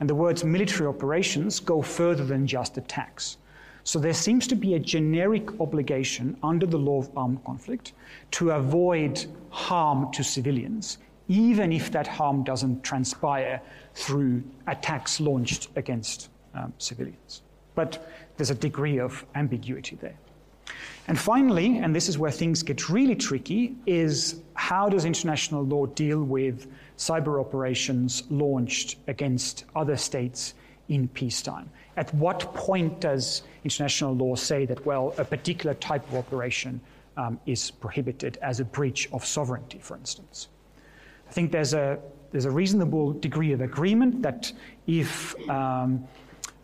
And 0.00 0.10
the 0.10 0.14
words 0.14 0.44
military 0.44 0.86
operations 0.86 1.60
go 1.60 1.80
further 1.80 2.24
than 2.24 2.46
just 2.46 2.76
attacks. 2.76 3.38
So 3.84 3.98
there 3.98 4.12
seems 4.12 4.46
to 4.48 4.56
be 4.56 4.74
a 4.74 4.78
generic 4.78 5.60
obligation 5.60 6.36
under 6.42 6.66
the 6.66 6.76
law 6.76 6.98
of 6.98 7.10
armed 7.16 7.44
conflict 7.44 7.92
to 8.32 8.50
avoid 8.50 9.24
harm 9.50 10.12
to 10.12 10.24
civilians 10.24 10.98
even 11.28 11.72
if 11.72 11.90
that 11.92 12.06
harm 12.06 12.44
doesn't 12.44 12.82
transpire 12.82 13.60
through 13.94 14.42
attacks 14.66 15.20
launched 15.20 15.68
against 15.76 16.28
um, 16.54 16.72
civilians. 16.78 17.42
But 17.74 18.08
there's 18.36 18.50
a 18.50 18.54
degree 18.54 18.98
of 18.98 19.24
ambiguity 19.34 19.96
there. 19.96 20.16
And 21.08 21.18
finally, 21.18 21.78
and 21.78 21.94
this 21.94 22.08
is 22.08 22.18
where 22.18 22.30
things 22.32 22.62
get 22.62 22.88
really 22.88 23.14
tricky, 23.14 23.76
is 23.86 24.40
how 24.54 24.88
does 24.88 25.04
international 25.04 25.64
law 25.64 25.86
deal 25.86 26.22
with 26.22 26.66
cyber 26.98 27.40
operations 27.40 28.24
launched 28.30 28.96
against 29.06 29.64
other 29.76 29.96
states 29.96 30.54
in 30.88 31.06
peacetime? 31.08 31.70
At 31.96 32.12
what 32.14 32.52
point 32.54 33.00
does 33.00 33.42
international 33.62 34.14
law 34.14 34.34
say 34.34 34.66
that, 34.66 34.84
well, 34.84 35.14
a 35.18 35.24
particular 35.24 35.74
type 35.74 36.06
of 36.08 36.16
operation 36.16 36.80
um, 37.16 37.38
is 37.46 37.70
prohibited 37.70 38.38
as 38.42 38.58
a 38.60 38.64
breach 38.64 39.08
of 39.12 39.24
sovereignty, 39.24 39.78
for 39.80 39.96
instance? 39.96 40.48
I 41.28 41.32
think 41.32 41.52
there's 41.52 41.74
a, 41.74 41.98
there's 42.30 42.44
a 42.44 42.50
reasonable 42.50 43.12
degree 43.12 43.52
of 43.52 43.60
agreement 43.60 44.22
that 44.22 44.52
if 44.86 45.34
um, 45.48 46.06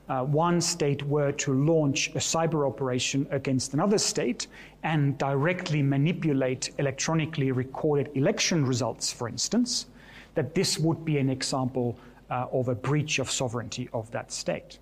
uh, 0.09 0.25
one 0.25 0.61
state 0.61 1.03
were 1.05 1.33
to 1.33 1.53
launch 1.53 2.09
a 2.11 2.19
cyber 2.19 2.67
operation 2.67 3.27
against 3.31 3.75
another 3.75 3.99
state 3.99 4.49
and 4.83 5.17
directly 5.19 5.83
manipulate 5.83 6.71
electronically 6.79 7.53
recorded 7.53 8.11
election 8.15 8.67
results, 8.67 9.13
for 9.13 9.29
instance, 9.29 9.87
that 10.35 10.55
this 10.55 10.79
would 10.79 11.05
be 11.05 11.19
an 11.19 11.29
example 11.29 11.99
uh, 12.31 12.47
of 12.53 12.69
a 12.69 12.75
breach 12.75 13.19
of 13.19 13.31
sovereignty 13.31 13.89
of 13.93 14.11
that 14.11 14.33
state. 14.33 14.79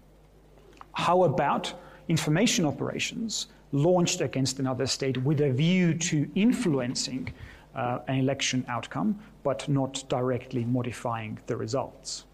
How 0.93 1.25
about 1.25 1.73
information 2.09 2.65
operations 2.65 3.49
launched 3.73 4.21
against 4.21 4.59
another 4.59 4.87
state 4.87 5.17
with 5.19 5.41
a 5.41 5.51
view 5.51 5.95
to 5.95 6.29
influencing 6.35 7.33
uh, 7.75 8.01
an 8.09 8.19
election 8.19 8.65
outcome, 8.69 9.19
but 9.43 9.69
not 9.69 10.05
directly 10.09 10.65
modifying 10.65 11.39
the 11.47 11.57
results? 11.57 12.25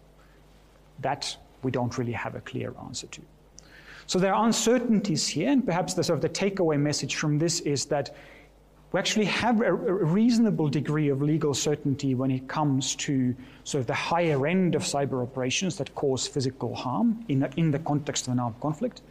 That 0.99 1.35
we 1.63 1.71
don't 1.71 1.97
really 1.97 2.13
have 2.13 2.35
a 2.35 2.41
clear 2.41 2.73
answer 2.83 3.07
to. 3.07 3.21
So 4.07 4.19
there 4.19 4.33
are 4.33 4.45
uncertainties 4.45 5.27
here, 5.27 5.49
and 5.49 5.65
perhaps 5.65 5.93
the 5.93 6.03
sort 6.03 6.17
of 6.17 6.21
the 6.21 6.29
takeaway 6.29 6.79
message 6.79 7.15
from 7.15 7.37
this 7.37 7.59
is 7.61 7.85
that 7.85 8.15
we 8.93 8.99
actually 8.99 9.25
have 9.25 9.59
a, 9.59 9.73
reasonable 9.73 10.69
degree 10.69 11.09
of 11.09 11.21
legal 11.21 11.53
certainty 11.53 12.15
when 12.15 12.31
it 12.31 12.47
comes 12.47 12.95
to 12.95 13.35
sort 13.65 13.81
of 13.81 13.87
the 13.87 13.93
higher 13.93 14.47
end 14.47 14.75
of 14.75 14.83
cyber 14.83 15.21
operations 15.21 15.75
that 15.75 15.93
cause 15.93 16.25
physical 16.25 16.73
harm 16.73 17.25
in 17.27 17.39
the, 17.39 17.51
in 17.57 17.69
the 17.69 17.79
context 17.79 18.27
of 18.27 18.33
an 18.33 18.39
armed 18.39 18.59
conflict. 18.61 19.01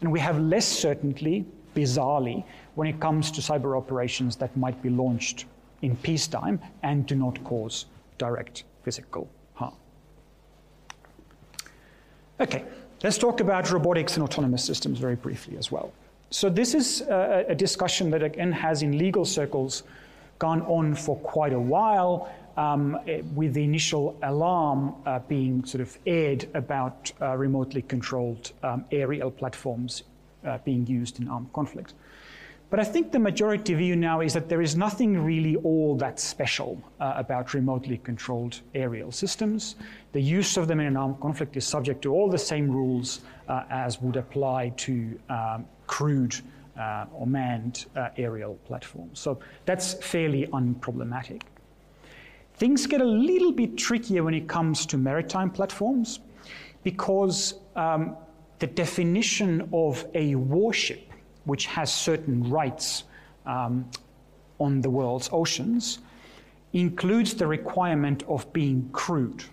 And 0.00 0.12
we 0.12 0.20
have 0.20 0.38
less 0.38 0.66
certainty, 0.66 1.44
bizarrely, 1.74 2.44
when 2.76 2.86
it 2.86 3.00
comes 3.00 3.32
to 3.32 3.40
cyber 3.40 3.76
operations 3.76 4.36
that 4.36 4.56
might 4.56 4.80
be 4.80 4.88
launched 4.88 5.46
in 5.84 5.96
peacetime 5.96 6.58
and 6.82 7.06
do 7.06 7.14
not 7.14 7.42
cause 7.44 7.86
direct 8.18 8.64
physical 8.82 9.28
harm. 9.54 9.74
Okay, 12.40 12.64
let's 13.02 13.18
talk 13.18 13.40
about 13.40 13.70
robotics 13.70 14.16
and 14.16 14.24
autonomous 14.24 14.64
systems 14.64 14.98
very 14.98 15.14
briefly 15.16 15.56
as 15.58 15.70
well. 15.70 15.92
So, 16.30 16.48
this 16.48 16.74
is 16.74 17.02
a, 17.02 17.44
a 17.48 17.54
discussion 17.54 18.10
that, 18.10 18.22
again, 18.22 18.50
has 18.50 18.82
in 18.82 18.98
legal 18.98 19.24
circles 19.24 19.84
gone 20.38 20.62
on 20.62 20.94
for 20.94 21.16
quite 21.18 21.52
a 21.52 21.60
while, 21.60 22.28
um, 22.56 22.98
with 23.34 23.54
the 23.54 23.62
initial 23.62 24.16
alarm 24.22 24.94
uh, 25.06 25.18
being 25.28 25.64
sort 25.64 25.82
of 25.82 25.96
aired 26.06 26.48
about 26.54 27.12
uh, 27.20 27.36
remotely 27.36 27.82
controlled 27.82 28.52
um, 28.62 28.84
aerial 28.90 29.30
platforms 29.30 30.02
uh, 30.44 30.58
being 30.64 30.86
used 30.86 31.20
in 31.20 31.28
armed 31.28 31.52
conflict. 31.52 31.94
But 32.70 32.80
I 32.80 32.84
think 32.84 33.12
the 33.12 33.18
majority 33.18 33.74
view 33.74 33.94
now 33.94 34.20
is 34.20 34.32
that 34.34 34.48
there 34.48 34.60
is 34.60 34.74
nothing 34.74 35.22
really 35.22 35.56
all 35.56 35.96
that 35.98 36.18
special 36.18 36.82
uh, 36.98 37.12
about 37.16 37.54
remotely 37.54 37.98
controlled 37.98 38.60
aerial 38.74 39.12
systems. 39.12 39.76
The 40.12 40.20
use 40.20 40.56
of 40.56 40.66
them 40.66 40.80
in 40.80 40.86
an 40.86 40.96
armed 40.96 41.20
conflict 41.20 41.56
is 41.56 41.66
subject 41.66 42.02
to 42.02 42.12
all 42.12 42.28
the 42.28 42.38
same 42.38 42.70
rules 42.70 43.20
uh, 43.48 43.62
as 43.70 44.00
would 44.00 44.16
apply 44.16 44.70
to 44.70 45.18
um, 45.28 45.66
crewed 45.86 46.34
uh, 46.78 47.06
or 47.12 47.26
manned 47.26 47.86
uh, 47.94 48.08
aerial 48.16 48.54
platforms. 48.66 49.20
So 49.20 49.38
that's 49.66 49.94
fairly 49.94 50.46
unproblematic. 50.48 51.42
Things 52.54 52.86
get 52.86 53.00
a 53.00 53.04
little 53.04 53.52
bit 53.52 53.76
trickier 53.76 54.22
when 54.24 54.34
it 54.34 54.48
comes 54.48 54.86
to 54.86 54.98
maritime 54.98 55.50
platforms 55.50 56.20
because 56.82 57.54
um, 57.76 58.16
the 58.58 58.66
definition 58.66 59.68
of 59.72 60.06
a 60.14 60.34
warship 60.34 61.10
which 61.44 61.66
has 61.66 61.92
certain 61.92 62.48
rights 62.50 63.04
um, 63.46 63.88
on 64.58 64.80
the 64.80 64.90
world's 64.90 65.28
oceans, 65.32 65.98
includes 66.72 67.34
the 67.34 67.46
requirement 67.46 68.22
of 68.28 68.50
being 68.52 68.88
crewed. 68.92 69.44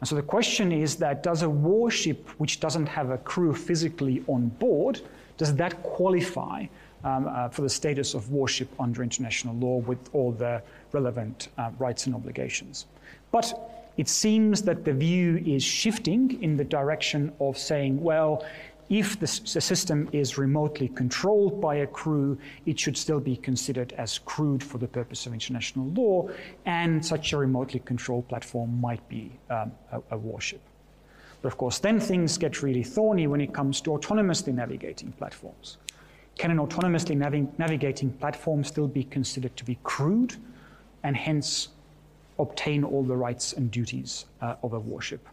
And 0.00 0.08
so 0.08 0.14
the 0.14 0.22
question 0.22 0.72
is 0.72 0.96
that 0.96 1.22
does 1.22 1.42
a 1.42 1.50
warship 1.50 2.28
which 2.38 2.60
doesn't 2.60 2.86
have 2.86 3.10
a 3.10 3.18
crew 3.18 3.54
physically 3.54 4.24
on 4.28 4.48
board, 4.48 5.00
does 5.36 5.54
that 5.56 5.82
qualify 5.82 6.66
um, 7.04 7.26
uh, 7.28 7.48
for 7.48 7.62
the 7.62 7.68
status 7.68 8.14
of 8.14 8.30
warship 8.30 8.68
under 8.78 9.02
international 9.02 9.54
law 9.56 9.78
with 9.78 9.98
all 10.12 10.32
the 10.32 10.62
relevant 10.92 11.48
uh, 11.58 11.70
rights 11.78 12.06
and 12.06 12.14
obligations? 12.14 12.86
But 13.30 13.52
it 13.96 14.08
seems 14.08 14.62
that 14.62 14.84
the 14.84 14.92
view 14.92 15.42
is 15.44 15.62
shifting 15.62 16.42
in 16.42 16.56
the 16.56 16.64
direction 16.64 17.32
of 17.40 17.58
saying, 17.58 18.02
well, 18.02 18.46
if 18.90 19.20
the, 19.20 19.26
system 19.28 20.08
is 20.12 20.36
remotely 20.36 20.88
controlled 20.88 21.60
by 21.60 21.76
a 21.76 21.86
crew, 21.86 22.36
it 22.66 22.78
should 22.78 22.96
still 22.96 23.20
be 23.20 23.36
considered 23.36 23.92
as 23.92 24.18
crewed 24.18 24.64
for 24.64 24.78
the 24.78 24.88
purpose 24.88 25.26
of 25.26 25.32
international 25.32 25.86
law, 25.90 26.28
and 26.66 27.04
such 27.04 27.32
a 27.32 27.36
remotely 27.36 27.78
controlled 27.80 28.26
platform 28.28 28.80
might 28.80 29.08
be 29.08 29.30
um, 29.48 29.70
a, 29.92 30.02
a, 30.10 30.18
warship. 30.18 30.60
But 31.40 31.52
of 31.52 31.56
course, 31.56 31.78
then 31.78 32.00
things 32.00 32.36
get 32.36 32.64
really 32.64 32.82
thorny 32.82 33.28
when 33.28 33.40
it 33.40 33.54
comes 33.54 33.80
to 33.82 33.90
autonomously 33.90 34.52
navigating 34.52 35.12
platforms. 35.12 35.76
Can 36.36 36.50
an 36.50 36.58
autonomously 36.58 37.16
navi- 37.16 37.48
navigating 37.58 38.10
platform 38.10 38.64
still 38.64 38.88
be 38.88 39.04
considered 39.04 39.56
to 39.56 39.64
be 39.64 39.78
crewed 39.84 40.34
and 41.04 41.16
hence 41.16 41.68
obtain 42.40 42.82
all 42.82 43.04
the 43.04 43.16
rights 43.16 43.52
and 43.52 43.70
duties 43.70 44.24
uh, 44.40 44.56
of 44.64 44.72
a 44.72 44.80
warship? 44.80 45.28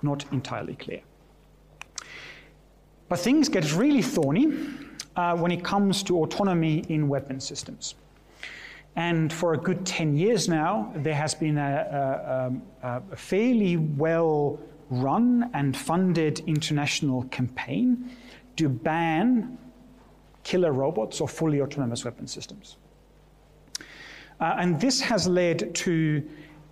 Not 0.00 0.24
entirely 0.32 0.74
clear. 0.74 1.02
But 3.08 3.20
things 3.20 3.48
get 3.48 3.74
really 3.74 4.02
thorny 4.02 4.52
uh, 5.14 5.36
when 5.36 5.50
it 5.50 5.62
comes 5.64 6.02
to 6.04 6.18
autonomy 6.18 6.84
in 6.88 7.08
weapon 7.08 7.40
systems. 7.40 7.94
And 8.96 9.32
for 9.32 9.52
a 9.52 9.58
good 9.58 9.84
10 9.84 10.16
years 10.16 10.48
now, 10.48 10.92
there 10.96 11.14
has 11.14 11.34
been 11.34 11.58
a, 11.58 12.52
a, 12.82 13.02
a 13.10 13.16
fairly 13.16 13.76
well 13.76 14.58
run 14.88 15.50
and 15.52 15.76
funded 15.76 16.40
international 16.46 17.24
campaign 17.24 18.10
to 18.56 18.68
ban 18.68 19.58
killer 20.44 20.72
robots 20.72 21.20
or 21.20 21.28
fully 21.28 21.60
autonomous 21.60 22.04
weapon 22.04 22.26
systems. 22.26 22.76
Uh, 24.40 24.56
and 24.58 24.80
this 24.80 25.00
has 25.00 25.26
led 25.26 25.74
to 25.74 26.22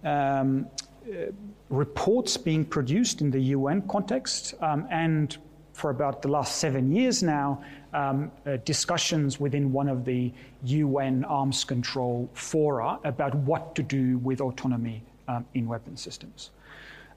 um, 0.04 0.66
uh, 1.06 1.32
reports 1.70 2.36
being 2.36 2.64
produced 2.64 3.20
in 3.20 3.30
the 3.30 3.40
UN 3.40 3.82
context 3.88 4.54
um, 4.60 4.86
and 4.90 5.38
for 5.74 5.90
about 5.90 6.22
the 6.22 6.28
last 6.28 6.56
seven 6.58 6.94
years 6.94 7.22
now, 7.22 7.62
um, 7.92 8.30
uh, 8.46 8.56
discussions 8.64 9.40
within 9.40 9.72
one 9.72 9.88
of 9.88 10.04
the 10.04 10.32
UN 10.62 11.24
arms 11.24 11.64
control 11.64 12.30
fora 12.32 12.98
about 13.04 13.34
what 13.34 13.74
to 13.74 13.82
do 13.82 14.18
with 14.18 14.40
autonomy 14.40 15.02
um, 15.26 15.44
in 15.54 15.66
weapon 15.66 15.96
systems. 15.96 16.50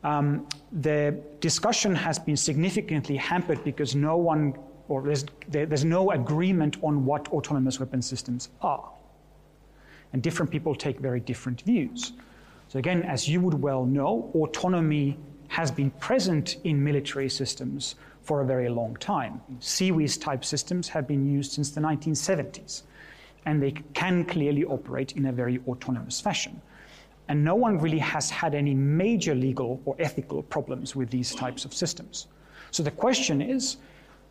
Um, 0.04 0.48
the 0.72 1.20
discussion 1.40 1.94
has 1.96 2.18
been 2.18 2.36
significantly 2.36 3.16
hampered 3.16 3.64
because 3.64 3.96
no 3.96 4.18
one, 4.18 4.56
or 4.88 5.04
there's, 5.04 5.26
there, 5.48 5.68
there's 5.68 5.86
no 5.86 6.12
agreement 6.12 6.78
on 6.82 7.06
what 7.06 7.28
autonomous 7.30 7.80
weapon 7.80 8.02
systems 8.02 8.50
are. 8.62 8.90
And 10.14 10.24
different 10.24 10.52
people 10.52 10.74
take 10.74 11.00
very 11.00 11.20
different 11.20 11.62
views. 11.62 12.14
So, 12.70 12.80
again, 12.80 13.04
as 13.04 13.28
you 13.28 13.40
would 13.42 13.62
well 13.62 13.86
know, 13.86 14.32
autonomy 14.34 15.18
has 15.50 15.72
been 15.72 15.92
present 15.92 16.58
in 16.64 16.84
military 16.84 17.30
systems 17.30 17.96
for 18.28 18.42
a 18.42 18.46
very 18.46 18.68
long 18.68 18.94
time. 18.98 19.42
CIWS 19.62 20.20
type 20.20 20.44
systems 20.44 20.90
have 20.90 21.08
been 21.08 21.26
used 21.26 21.54
since 21.54 21.72
the 21.72 21.80
1970s, 21.80 22.82
and 23.46 23.64
they 23.64 23.72
can 23.94 24.26
clearly 24.26 24.66
operate 24.66 25.14
in 25.14 25.28
a 25.28 25.32
very 25.32 25.62
autonomous 25.66 26.20
fashion. 26.20 26.62
And 27.30 27.42
no 27.42 27.56
one 27.56 27.80
really 27.80 28.00
has 28.00 28.30
had 28.30 28.54
any 28.54 28.74
major 28.74 29.34
legal 29.34 29.82
or 29.86 29.96
ethical 29.98 30.44
problems 30.44 30.94
with 30.94 31.10
these 31.10 31.34
types 31.34 31.64
of 31.64 31.74
systems. 31.74 32.28
So 32.72 32.84
the 32.84 32.92
question 32.92 33.42
is 33.42 33.78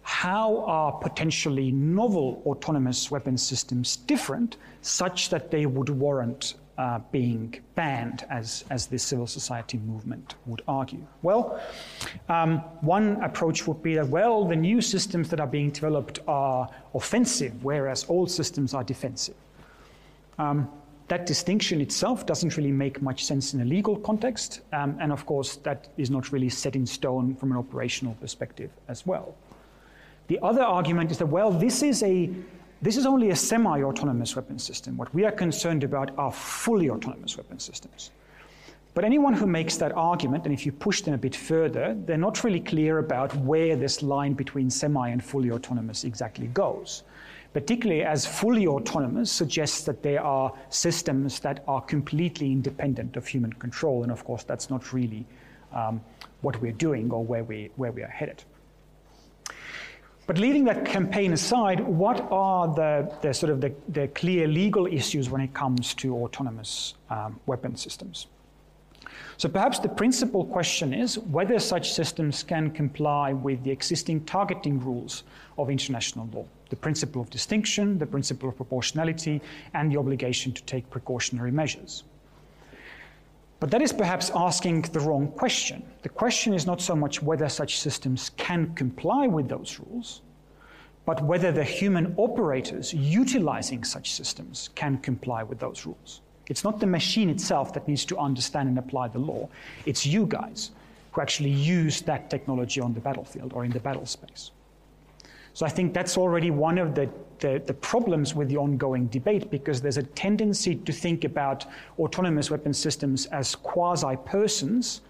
how 0.02 0.58
are 0.66 0.92
potentially 0.92 1.72
novel 1.72 2.42
autonomous 2.44 3.10
weapon 3.10 3.38
systems 3.38 3.96
different 3.96 4.58
such 4.82 5.30
that 5.30 5.50
they 5.50 5.64
would 5.64 5.88
warrant 5.88 6.54
being 7.10 7.54
banned, 7.74 8.26
as, 8.30 8.64
as 8.70 8.86
the 8.86 8.98
civil 8.98 9.26
society 9.26 9.78
movement 9.78 10.34
would 10.46 10.62
argue? 10.68 11.04
Well, 11.22 11.60
um, 12.28 12.58
one 12.80 13.22
approach 13.22 13.66
would 13.66 13.82
be 13.82 13.94
that, 13.94 14.08
well, 14.08 14.44
the 14.44 14.56
new 14.56 14.80
systems 14.80 15.28
that 15.30 15.40
are 15.40 15.46
being 15.46 15.70
developed 15.70 16.18
are 16.28 16.68
offensive, 16.94 17.64
whereas 17.64 18.06
old 18.08 18.30
systems 18.30 18.74
are 18.74 18.84
defensive. 18.84 19.36
Um, 20.38 20.68
that 21.08 21.24
distinction 21.24 21.80
itself 21.80 22.26
doesn't 22.26 22.56
really 22.56 22.72
make 22.72 23.00
much 23.00 23.24
sense 23.24 23.54
in 23.54 23.60
a 23.60 23.64
legal 23.64 23.96
context, 23.96 24.60
um, 24.72 24.96
and 25.00 25.12
of 25.12 25.24
course, 25.24 25.56
that 25.56 25.88
is 25.96 26.10
not 26.10 26.32
really 26.32 26.48
set 26.48 26.74
in 26.74 26.84
stone 26.84 27.34
from 27.36 27.52
an 27.52 27.58
operational 27.58 28.14
perspective 28.14 28.70
as 28.88 29.06
well. 29.06 29.34
The 30.28 30.40
other 30.42 30.62
argument 30.62 31.12
is 31.12 31.18
that, 31.18 31.26
well, 31.26 31.52
this 31.52 31.82
is, 31.82 32.02
a, 32.02 32.30
this 32.82 32.96
is 32.96 33.06
only 33.06 33.30
a 33.30 33.36
semi 33.36 33.82
autonomous 33.82 34.36
weapon 34.36 34.58
system. 34.58 34.96
What 34.96 35.12
we 35.14 35.24
are 35.24 35.32
concerned 35.32 35.84
about 35.84 36.10
are 36.18 36.32
fully 36.32 36.90
autonomous 36.90 37.36
weapon 37.36 37.58
systems. 37.58 38.10
But 38.94 39.04
anyone 39.04 39.34
who 39.34 39.46
makes 39.46 39.76
that 39.76 39.92
argument, 39.92 40.44
and 40.44 40.54
if 40.54 40.64
you 40.64 40.72
push 40.72 41.02
them 41.02 41.12
a 41.12 41.18
bit 41.18 41.36
further, 41.36 41.94
they're 42.06 42.16
not 42.16 42.44
really 42.44 42.60
clear 42.60 42.98
about 42.98 43.34
where 43.36 43.76
this 43.76 44.02
line 44.02 44.32
between 44.32 44.70
semi 44.70 45.08
and 45.08 45.22
fully 45.22 45.50
autonomous 45.50 46.04
exactly 46.04 46.46
goes 46.48 47.02
particularly 47.56 48.04
as 48.04 48.26
fully 48.26 48.66
autonomous, 48.66 49.32
suggests 49.32 49.84
that 49.84 50.02
there 50.02 50.22
are 50.22 50.52
systems 50.68 51.40
that 51.40 51.64
are 51.66 51.80
completely 51.80 52.52
independent 52.52 53.16
of 53.16 53.26
human 53.26 53.50
control. 53.54 54.02
And 54.02 54.12
of 54.12 54.22
course, 54.26 54.44
that's 54.44 54.68
not 54.68 54.92
really 54.92 55.24
um, 55.72 56.02
what 56.42 56.60
we're 56.60 56.72
doing 56.72 57.10
or 57.10 57.24
where 57.24 57.44
we, 57.44 57.70
where 57.76 57.92
we 57.92 58.02
are 58.02 58.08
headed. 58.08 58.44
But 60.26 60.38
leaving 60.38 60.64
that 60.64 60.84
campaign 60.84 61.32
aside, 61.32 61.80
what 61.80 62.26
are 62.32 62.74
the, 62.74 63.14
the 63.22 63.32
sort 63.32 63.50
of 63.52 63.60
the, 63.60 63.72
the, 63.88 64.08
clear 64.08 64.48
legal 64.48 64.86
issues 64.86 65.30
when 65.30 65.40
it 65.40 65.54
comes 65.54 65.94
to 65.94 66.16
autonomous 66.16 66.94
um, 67.10 67.38
weapon 67.46 67.76
systems? 67.76 68.26
So 69.36 69.48
perhaps 69.48 69.78
the 69.78 69.88
principal 69.88 70.44
question 70.44 70.92
is 70.92 71.18
whether 71.18 71.58
such 71.58 71.92
systems 71.92 72.42
can 72.42 72.70
comply 72.70 73.34
with 73.34 73.62
the 73.62 73.70
existing 73.70 74.24
targeting 74.24 74.80
rules 74.80 75.22
of 75.58 75.70
international 75.70 76.28
law 76.32 76.46
the 76.68 76.76
principle 76.76 77.22
of 77.22 77.30
distinction, 77.30 77.96
the 77.98 78.06
principle 78.06 78.48
of 78.48 78.56
proportionality, 78.56 79.40
and 79.74 79.92
the 79.92 79.96
obligation 79.96 80.50
to 80.52 80.62
take 80.64 80.90
precautionary 80.90 81.52
measures. 81.52 82.02
But 83.58 83.70
that 83.70 83.80
is 83.80 83.92
perhaps 83.92 84.30
asking 84.34 84.82
the 84.82 85.00
wrong 85.00 85.28
question. 85.28 85.82
The 86.02 86.10
question 86.10 86.52
is 86.52 86.66
not 86.66 86.80
so 86.80 86.94
much 86.94 87.22
whether 87.22 87.48
such 87.48 87.78
systems 87.78 88.30
can 88.36 88.74
comply 88.74 89.26
with 89.26 89.48
those 89.48 89.80
rules, 89.80 90.20
but 91.06 91.22
whether 91.24 91.52
the 91.52 91.64
human 91.64 92.14
operators 92.18 92.92
utilizing 92.92 93.82
such 93.82 94.12
systems 94.12 94.70
can 94.74 94.98
comply 94.98 95.42
with 95.42 95.58
those 95.58 95.86
rules. 95.86 96.20
It's 96.48 96.64
not 96.64 96.80
the 96.80 96.86
machine 96.86 97.30
itself 97.30 97.72
that 97.72 97.88
needs 97.88 98.04
to 98.06 98.18
understand 98.18 98.68
and 98.68 98.78
apply 98.78 99.08
the 99.08 99.18
law, 99.18 99.48
it's 99.86 100.04
you 100.04 100.26
guys 100.26 100.72
who 101.12 101.20
actually 101.20 101.50
use 101.50 102.02
that 102.02 102.28
technology 102.28 102.80
on 102.80 102.92
the 102.92 103.00
battlefield 103.00 103.52
or 103.54 103.64
in 103.64 103.70
the 103.70 103.80
battle 103.80 104.04
space. 104.04 104.50
So 105.54 105.64
I 105.64 105.70
think 105.70 105.94
that's 105.94 106.18
already 106.18 106.50
one 106.50 106.76
of 106.76 106.94
the, 106.94 107.08
the, 107.40 107.62
the, 107.66 107.74
problems 107.74 108.34
with 108.34 108.48
the 108.48 108.56
ongoing 108.56 109.06
debate 109.06 109.50
because 109.50 109.80
there's 109.80 109.96
a 109.96 110.02
tendency 110.02 110.74
to 110.74 110.92
think 110.92 111.24
about 111.24 111.66
autonomous 111.98 112.50
weapon 112.50 112.72
systems 112.72 113.26
as 113.26 113.54
quasi 113.54 114.16
persons 114.24 115.02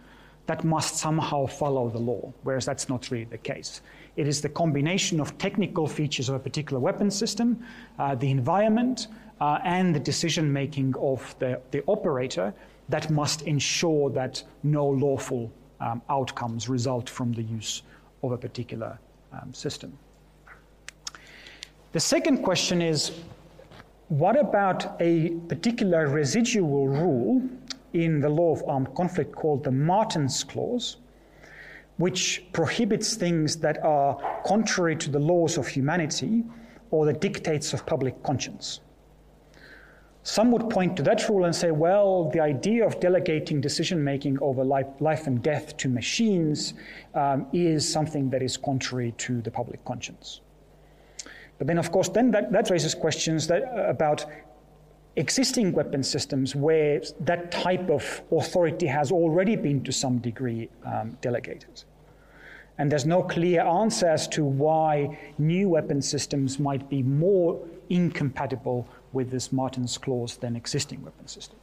that 0.46 0.64
must 0.64 0.96
somehow 0.96 1.46
follow 1.46 1.88
the 1.88 1.98
law, 1.98 2.32
whereas 2.44 2.64
that's 2.64 2.88
not 2.88 3.10
really 3.10 3.24
the 3.24 3.38
case. 3.38 3.80
It 4.16 4.28
is 4.28 4.40
the 4.40 4.48
combination 4.48 5.20
of 5.20 5.36
technical 5.38 5.86
features 5.86 6.28
of 6.28 6.36
a 6.36 6.38
particular 6.38 6.80
weapon 6.80 7.10
system, 7.10 7.62
uh, 7.98 8.14
the 8.14 8.30
environment, 8.30 9.08
uh, 9.40 9.58
and 9.64 9.94
the 9.94 10.00
decision 10.00 10.52
making 10.52 10.94
of 10.98 11.34
the, 11.38 11.60
the 11.70 11.82
operator 11.86 12.54
that 12.88 13.10
must 13.10 13.42
ensure 13.42 14.10
that 14.10 14.42
no 14.62 14.86
lawful 14.86 15.52
um, 15.80 16.00
outcomes 16.08 16.68
result 16.68 17.10
from 17.10 17.32
the 17.32 17.42
use 17.42 17.82
of 18.22 18.32
a 18.32 18.38
particular 18.38 18.98
um, 19.32 19.52
system. 19.52 19.98
The 21.96 22.00
second 22.00 22.42
question 22.42 22.82
is 22.82 23.10
what 24.08 24.38
about 24.38 25.00
a 25.00 25.30
particular 25.48 26.08
residual 26.08 26.88
rule 26.88 27.48
in 27.94 28.20
the 28.20 28.28
law 28.28 28.52
of 28.52 28.62
armed 28.68 28.94
conflict 28.94 29.34
called 29.34 29.64
the 29.64 29.70
Martens 29.70 30.44
Clause, 30.44 30.98
which 31.96 32.44
prohibits 32.52 33.14
things 33.14 33.56
that 33.60 33.82
are 33.82 34.42
contrary 34.44 34.94
to 34.96 35.10
the 35.10 35.18
laws 35.18 35.56
of 35.56 35.66
humanity 35.68 36.44
or 36.90 37.06
the 37.06 37.14
dictates 37.14 37.72
of 37.72 37.86
public 37.86 38.22
conscience? 38.22 38.80
Some 40.22 40.52
would 40.52 40.68
point 40.68 40.98
to 40.98 41.02
that 41.04 41.26
rule 41.30 41.46
and 41.46 41.56
say, 41.56 41.70
well, 41.70 42.28
the 42.28 42.40
idea 42.40 42.86
of 42.86 43.00
delegating 43.00 43.58
decision 43.62 44.04
making 44.04 44.38
over 44.42 44.62
life, 44.62 45.00
life, 45.00 45.26
and 45.26 45.42
death 45.42 45.78
to 45.78 45.88
machines 45.88 46.74
um, 47.14 47.46
is 47.54 47.90
something 47.90 48.28
that 48.28 48.42
is 48.42 48.58
contrary 48.58 49.14
to 49.16 49.40
the 49.40 49.50
public 49.50 49.82
conscience. 49.86 50.42
But 51.58 51.66
then, 51.66 51.78
of 51.78 51.90
course, 51.90 52.08
then 52.08 52.30
that, 52.32 52.52
that 52.52 52.70
raises 52.70 52.94
questions 52.94 53.46
that, 53.46 53.62
uh, 53.64 53.88
about 53.88 54.26
existing 55.16 55.72
weapon 55.72 56.02
systems 56.02 56.54
where 56.54 57.00
that 57.20 57.50
type 57.50 57.88
of 57.88 58.22
authority 58.30 58.86
has 58.86 59.10
already 59.10 59.56
been 59.56 59.82
to 59.84 59.92
some 59.92 60.18
degree 60.18 60.68
um, 60.84 61.16
delegated. 61.22 61.84
And 62.78 62.92
there's 62.92 63.06
no 63.06 63.22
clear 63.22 63.62
answer 63.62 64.06
as 64.06 64.28
to 64.28 64.44
why 64.44 65.18
new 65.38 65.70
weapon 65.70 66.02
systems 66.02 66.58
might 66.58 66.90
be 66.90 67.02
more 67.02 67.58
incompatible 67.88 68.86
with 69.14 69.30
this 69.30 69.50
Martens 69.50 69.96
Clause 69.96 70.36
than 70.36 70.56
existing 70.56 71.02
weapon 71.02 71.26
systems. 71.26 71.60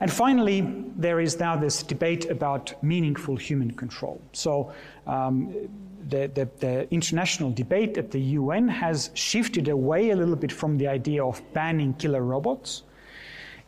And 0.00 0.12
finally, 0.12 0.60
there 0.96 1.20
is 1.20 1.38
now 1.38 1.56
this 1.56 1.82
debate 1.82 2.30
about 2.30 2.82
meaningful 2.82 3.36
human 3.36 3.72
control. 3.72 4.20
So, 4.32 4.72
um, 5.06 5.68
the, 6.08 6.30
the, 6.34 6.48
the, 6.58 6.92
international 6.92 7.50
debate 7.50 7.98
at 7.98 8.10
the 8.10 8.20
UN 8.20 8.68
has 8.68 9.10
shifted 9.14 9.68
away 9.68 10.10
a 10.10 10.16
little 10.16 10.36
bit 10.36 10.52
from 10.52 10.78
the 10.78 10.88
idea 10.88 11.24
of 11.24 11.42
banning 11.52 11.94
killer 11.94 12.22
robots. 12.22 12.82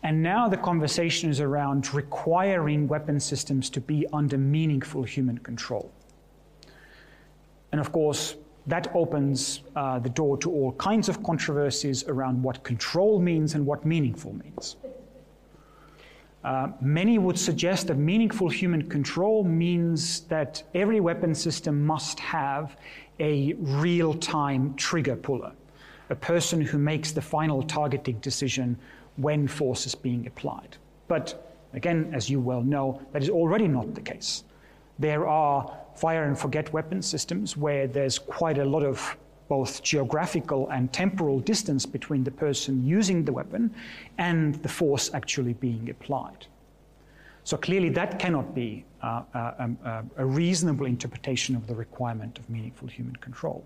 And 0.03 0.23
now 0.23 0.49
the 0.49 0.57
conversation 0.57 1.29
is 1.31 1.41
around 1.41 1.93
requiring 1.93 2.89
weapon 2.89 3.21
systems 3.21 3.69
to 3.71 3.81
be 3.81 4.07
under 4.13 4.39
meaningful 4.39 5.03
human 5.03 5.39
control. 5.39 5.93
And 7.73 7.81
of 7.81 7.93
course, 7.93 8.37
that 8.67 8.91
opens 8.95 9.63
uh, 9.77 9.99
the 9.99 10.09
door 10.09 10.37
to 10.39 10.51
all 10.51 10.73
kinds 10.73 11.09
of 11.09 11.23
controversies 11.23 12.05
around 12.05 12.43
what 12.43 12.63
control 12.63 13.19
means 13.19 13.55
and 13.55 13.67
what 13.67 13.85
meaningful 13.85 14.35
means. 14.35 14.77
Uh, 16.43 16.69
many 16.81 17.19
would 17.19 17.39
suggest 17.39 17.89
that 17.89 17.99
meaningful 17.99 18.49
human 18.49 18.89
control 18.89 19.45
means 19.45 20.21
that 20.23 20.63
every 20.75 20.99
weapon 20.99 21.35
system 21.35 21.85
must 21.85 22.19
have 22.19 22.77
a 23.19 23.53
real 23.59 24.15
time 24.15 24.75
trigger 24.75 25.17
puller, 25.17 25.53
a 26.09 26.15
person 26.15 26.61
who 26.61 26.79
makes 26.79 27.13
the 27.13 27.21
final 27.21 27.63
targeting 27.63 28.19
decision 28.21 28.79
when 29.17 29.47
force 29.47 29.87
is 29.87 29.95
being 29.95 30.27
applied. 30.27 30.79
But 31.09 31.55
again, 31.75 32.11
as 32.15 32.31
you 32.31 32.41
well 32.41 32.63
know, 32.63 33.03
that 33.13 33.23
is 33.23 33.29
already 33.29 33.69
not 33.69 33.95
the 33.95 34.01
case. 34.01 34.45
There 34.99 35.29
are 35.29 35.71
fire 35.95 36.25
and 36.25 36.39
forget 36.39 36.73
weapon 36.73 37.03
systems 37.03 37.57
where 37.57 37.87
there's 37.87 38.19
quite 38.19 38.57
a 38.57 38.65
lot 38.65 38.83
of 38.83 39.17
both 39.51 39.83
geographical 39.83 40.69
and 40.71 40.93
temporal 40.93 41.41
distance 41.41 41.85
between 41.85 42.23
the 42.23 42.31
person 42.31 42.87
using 42.87 43.25
the 43.25 43.33
weapon 43.33 43.75
and 44.17 44.55
the 44.63 44.69
force 44.69 45.11
actually 45.13 45.55
being 45.55 45.91
applied. 45.91 46.47
So 47.43 47.57
clearly, 47.57 47.89
that 47.91 48.21
cannot 48.21 48.55
be 48.55 48.85
uh, 49.03 49.23
uh, 49.35 49.53
um, 49.59 49.79
uh, 49.85 50.03
a 50.19 50.25
reasonable 50.25 50.87
interpretation 50.87 51.57
of 51.57 51.67
the 51.67 51.75
requirement 51.75 52.39
of 52.39 52.49
meaningful 52.49 52.87
human 52.87 53.17
control. 53.17 53.65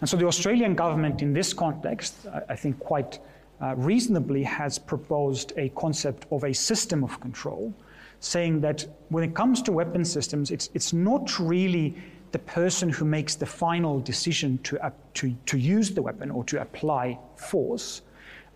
And 0.00 0.08
so 0.08 0.16
the 0.16 0.26
Australian 0.26 0.74
government, 0.74 1.20
in 1.20 1.34
this 1.34 1.52
context, 1.52 2.14
I 2.48 2.56
think 2.56 2.78
quite 2.78 3.18
uh, 3.60 3.74
reasonably 3.76 4.44
has 4.44 4.78
proposed 4.78 5.52
a 5.58 5.68
concept 5.70 6.26
of 6.30 6.44
a 6.44 6.54
system 6.54 7.04
of 7.04 7.20
control, 7.20 7.72
saying 8.20 8.62
that 8.62 8.86
when 9.10 9.24
it 9.24 9.34
comes 9.34 9.60
to 9.62 9.72
weapon 9.72 10.04
systems, 10.04 10.50
it's, 10.50 10.70
it's 10.72 10.92
not 10.94 11.38
really 11.38 11.94
the 12.36 12.42
person 12.42 12.90
who 12.90 13.06
makes 13.06 13.34
the 13.34 13.46
final 13.46 13.98
decision 13.98 14.58
to, 14.58 14.78
uh, 14.84 14.90
to, 15.14 15.34
to 15.46 15.56
use 15.56 15.92
the 15.92 16.02
weapon 16.02 16.30
or 16.30 16.44
to 16.44 16.60
apply 16.60 17.18
force 17.36 18.02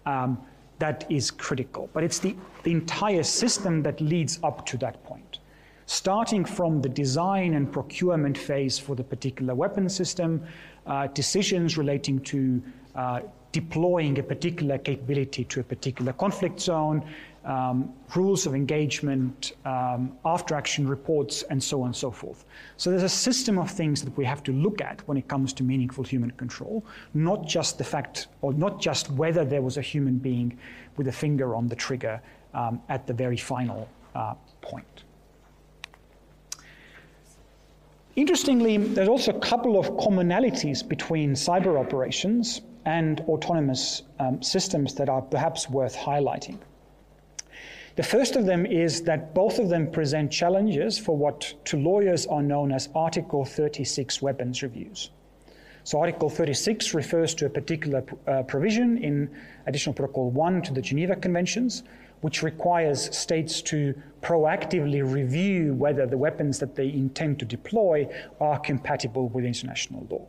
um, 0.04 0.36
that 0.78 1.06
is 1.08 1.30
critical. 1.30 1.88
But 1.94 2.04
it's 2.04 2.18
the, 2.18 2.36
the 2.62 2.72
entire 2.72 3.22
system 3.22 3.82
that 3.84 3.98
leads 4.02 4.38
up 4.42 4.66
to 4.66 4.76
that 4.84 5.02
point. 5.02 5.38
Starting 5.86 6.44
from 6.44 6.82
the 6.82 6.90
design 6.90 7.54
and 7.54 7.72
procurement 7.72 8.36
phase 8.36 8.78
for 8.78 8.94
the 8.94 9.02
particular 9.02 9.54
weapon 9.54 9.88
system, 9.88 10.42
uh, 10.86 11.06
decisions 11.06 11.78
relating 11.78 12.20
to 12.20 12.62
uh, 12.96 13.20
deploying 13.52 14.18
a 14.18 14.22
particular 14.22 14.76
capability 14.76 15.44
to 15.44 15.60
a 15.60 15.62
particular 15.62 16.12
conflict 16.12 16.60
zone, 16.60 17.02
um, 17.44 17.92
rules 18.14 18.46
of 18.46 18.54
engagement, 18.54 19.52
um, 19.64 20.12
after 20.24 20.54
action 20.54 20.86
reports, 20.86 21.42
and 21.44 21.62
so 21.62 21.80
on 21.80 21.86
and 21.86 21.96
so 21.96 22.10
forth. 22.10 22.44
So 22.76 22.90
there's 22.90 23.02
a 23.02 23.08
system 23.08 23.58
of 23.58 23.70
things 23.70 24.02
that 24.02 24.16
we 24.16 24.24
have 24.24 24.42
to 24.44 24.52
look 24.52 24.80
at 24.80 25.06
when 25.08 25.16
it 25.16 25.28
comes 25.28 25.52
to 25.54 25.62
meaningful 25.62 26.04
human 26.04 26.30
control, 26.32 26.84
not 27.14 27.46
just 27.46 27.78
the 27.78 27.84
fact, 27.84 28.28
or 28.42 28.52
not 28.52 28.80
just 28.80 29.10
whether 29.12 29.44
there 29.44 29.62
was 29.62 29.76
a 29.76 29.82
human 29.82 30.18
being 30.18 30.58
with 30.96 31.08
a 31.08 31.12
finger 31.12 31.54
on 31.54 31.68
the 31.68 31.76
trigger 31.76 32.20
um, 32.54 32.80
at 32.88 33.06
the 33.06 33.14
very 33.14 33.36
final 33.36 33.88
uh, 34.14 34.34
point. 34.60 35.04
Interestingly, 38.16 38.76
there's 38.76 39.08
also 39.08 39.32
a 39.32 39.40
couple 39.40 39.78
of 39.78 39.86
commonalities 39.92 40.86
between 40.86 41.32
cyber 41.32 41.78
operations 41.78 42.60
and 42.84 43.20
autonomous 43.20 44.02
um, 44.18 44.42
systems 44.42 44.94
that 44.94 45.08
are 45.08 45.22
perhaps 45.22 45.70
worth 45.70 45.96
highlighting. 45.96 46.58
The 47.96 48.02
first 48.02 48.36
of 48.36 48.46
them 48.46 48.66
is 48.66 49.02
that 49.02 49.34
both 49.34 49.58
of 49.58 49.68
them 49.68 49.90
present 49.90 50.30
challenges 50.30 50.98
for 50.98 51.16
what 51.16 51.54
to 51.66 51.76
lawyers 51.76 52.26
are 52.26 52.42
known 52.42 52.72
as 52.72 52.88
Article 52.94 53.44
36 53.44 54.22
weapons 54.22 54.62
reviews. 54.62 55.10
So, 55.82 55.98
Article 55.98 56.28
36 56.30 56.94
refers 56.94 57.34
to 57.34 57.46
a 57.46 57.50
particular 57.50 58.04
uh, 58.26 58.42
provision 58.42 58.98
in 58.98 59.30
Additional 59.66 59.94
Protocol 59.94 60.30
1 60.30 60.62
to 60.62 60.72
the 60.74 60.82
Geneva 60.82 61.16
Conventions, 61.16 61.82
which 62.20 62.42
requires 62.42 63.16
states 63.16 63.62
to 63.62 63.94
proactively 64.20 65.02
review 65.02 65.74
whether 65.74 66.06
the 66.06 66.18
weapons 66.18 66.58
that 66.58 66.76
they 66.76 66.92
intend 66.92 67.38
to 67.38 67.44
deploy 67.44 68.06
are 68.40 68.58
compatible 68.58 69.28
with 69.30 69.44
international 69.44 70.06
law. 70.10 70.26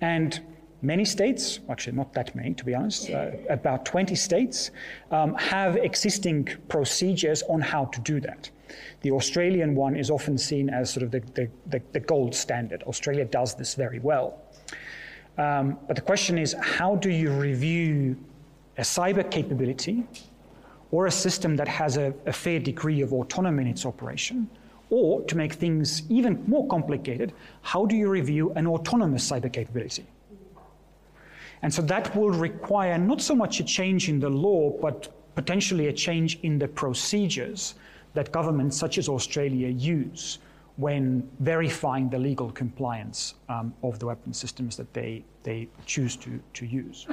And 0.00 0.40
Many 0.80 1.04
states, 1.04 1.58
actually 1.68 1.96
not 1.96 2.12
that 2.14 2.34
many 2.36 2.54
to 2.54 2.64
be 2.64 2.74
honest, 2.74 3.10
uh, 3.10 3.32
about 3.50 3.84
20 3.84 4.14
states, 4.14 4.70
um, 5.10 5.34
have 5.34 5.76
existing 5.76 6.48
procedures 6.68 7.42
on 7.48 7.60
how 7.60 7.86
to 7.86 8.00
do 8.00 8.20
that. 8.20 8.50
The 9.00 9.10
Australian 9.10 9.74
one 9.74 9.96
is 9.96 10.10
often 10.10 10.38
seen 10.38 10.70
as 10.70 10.90
sort 10.90 11.02
of 11.02 11.10
the, 11.10 11.20
the, 11.34 11.48
the, 11.66 11.82
the 11.92 12.00
gold 12.00 12.34
standard. 12.34 12.84
Australia 12.84 13.24
does 13.24 13.54
this 13.56 13.74
very 13.74 13.98
well. 13.98 14.40
Um, 15.36 15.78
but 15.86 15.96
the 15.96 16.02
question 16.02 16.38
is 16.38 16.54
how 16.60 16.96
do 16.96 17.10
you 17.10 17.30
review 17.32 18.16
a 18.76 18.82
cyber 18.82 19.28
capability 19.28 20.04
or 20.92 21.06
a 21.06 21.10
system 21.10 21.56
that 21.56 21.68
has 21.68 21.96
a, 21.96 22.14
a 22.26 22.32
fair 22.32 22.60
degree 22.60 23.00
of 23.00 23.12
autonomy 23.12 23.64
in 23.64 23.68
its 23.68 23.84
operation? 23.84 24.48
Or 24.90 25.22
to 25.24 25.36
make 25.36 25.54
things 25.54 26.02
even 26.08 26.42
more 26.46 26.66
complicated, 26.68 27.34
how 27.62 27.84
do 27.84 27.96
you 27.96 28.08
review 28.08 28.52
an 28.52 28.66
autonomous 28.66 29.28
cyber 29.28 29.52
capability? 29.52 30.06
And 31.62 31.72
so 31.72 31.82
that 31.82 32.14
will 32.14 32.30
require 32.30 32.98
not 32.98 33.20
so 33.20 33.34
much 33.34 33.60
a 33.60 33.64
change 33.64 34.08
in 34.08 34.20
the 34.20 34.28
law, 34.28 34.70
but 34.70 35.08
potentially 35.34 35.88
a 35.88 35.92
change 35.92 36.38
in 36.42 36.58
the 36.58 36.68
procedures 36.68 37.74
that 38.14 38.32
governments 38.32 38.76
such 38.76 38.98
as 38.98 39.08
Australia 39.08 39.68
use 39.68 40.38
when 40.76 41.28
verifying 41.40 42.08
the 42.08 42.18
legal 42.18 42.50
compliance 42.52 43.34
um, 43.48 43.74
of 43.82 43.98
the 43.98 44.06
weapon 44.06 44.32
systems 44.32 44.76
that 44.76 44.92
they, 44.94 45.24
they 45.42 45.68
choose 45.86 46.16
to, 46.16 46.40
to 46.54 46.64
use. 46.66 47.06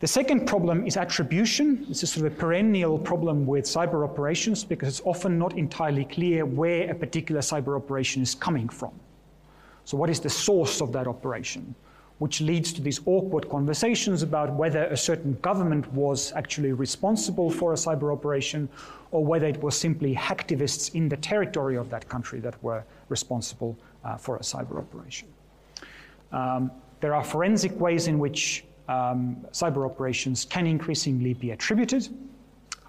The 0.00 0.06
second 0.06 0.46
problem 0.46 0.86
is 0.86 0.96
attribution. 0.96 1.86
This 1.88 2.02
is 2.02 2.12
sort 2.12 2.26
of 2.26 2.32
a 2.32 2.36
perennial 2.36 2.98
problem 2.98 3.46
with 3.46 3.64
cyber 3.64 4.04
operations 4.04 4.62
because 4.62 4.88
it's 4.88 5.06
often 5.06 5.38
not 5.38 5.56
entirely 5.56 6.04
clear 6.04 6.44
where 6.44 6.90
a 6.90 6.94
particular 6.94 7.40
cyber 7.40 7.76
operation 7.76 8.22
is 8.22 8.34
coming 8.34 8.68
from. 8.68 8.92
So, 9.84 9.96
what 9.96 10.10
is 10.10 10.20
the 10.20 10.30
source 10.30 10.80
of 10.80 10.92
that 10.92 11.06
operation? 11.06 11.74
Which 12.18 12.40
leads 12.40 12.72
to 12.72 12.80
these 12.80 13.00
awkward 13.06 13.48
conversations 13.48 14.22
about 14.22 14.52
whether 14.52 14.84
a 14.84 14.96
certain 14.96 15.34
government 15.42 15.92
was 15.92 16.32
actually 16.32 16.72
responsible 16.72 17.50
for 17.50 17.72
a 17.72 17.76
cyber 17.76 18.12
operation 18.12 18.68
or 19.10 19.24
whether 19.24 19.46
it 19.46 19.62
was 19.62 19.76
simply 19.76 20.14
hacktivists 20.14 20.94
in 20.94 21.08
the 21.08 21.16
territory 21.16 21.76
of 21.76 21.90
that 21.90 22.08
country 22.08 22.40
that 22.40 22.62
were 22.62 22.84
responsible 23.08 23.76
uh, 24.04 24.16
for 24.16 24.36
a 24.36 24.40
cyber 24.40 24.78
operation. 24.78 25.28
Um, 26.32 26.70
there 27.00 27.14
are 27.14 27.24
forensic 27.24 27.78
ways 27.78 28.06
in 28.06 28.18
which 28.18 28.64
um, 28.88 29.36
cyber 29.52 29.84
operations 29.84 30.44
can 30.44 30.66
increasingly 30.66 31.34
be 31.34 31.50
attributed, 31.50 32.08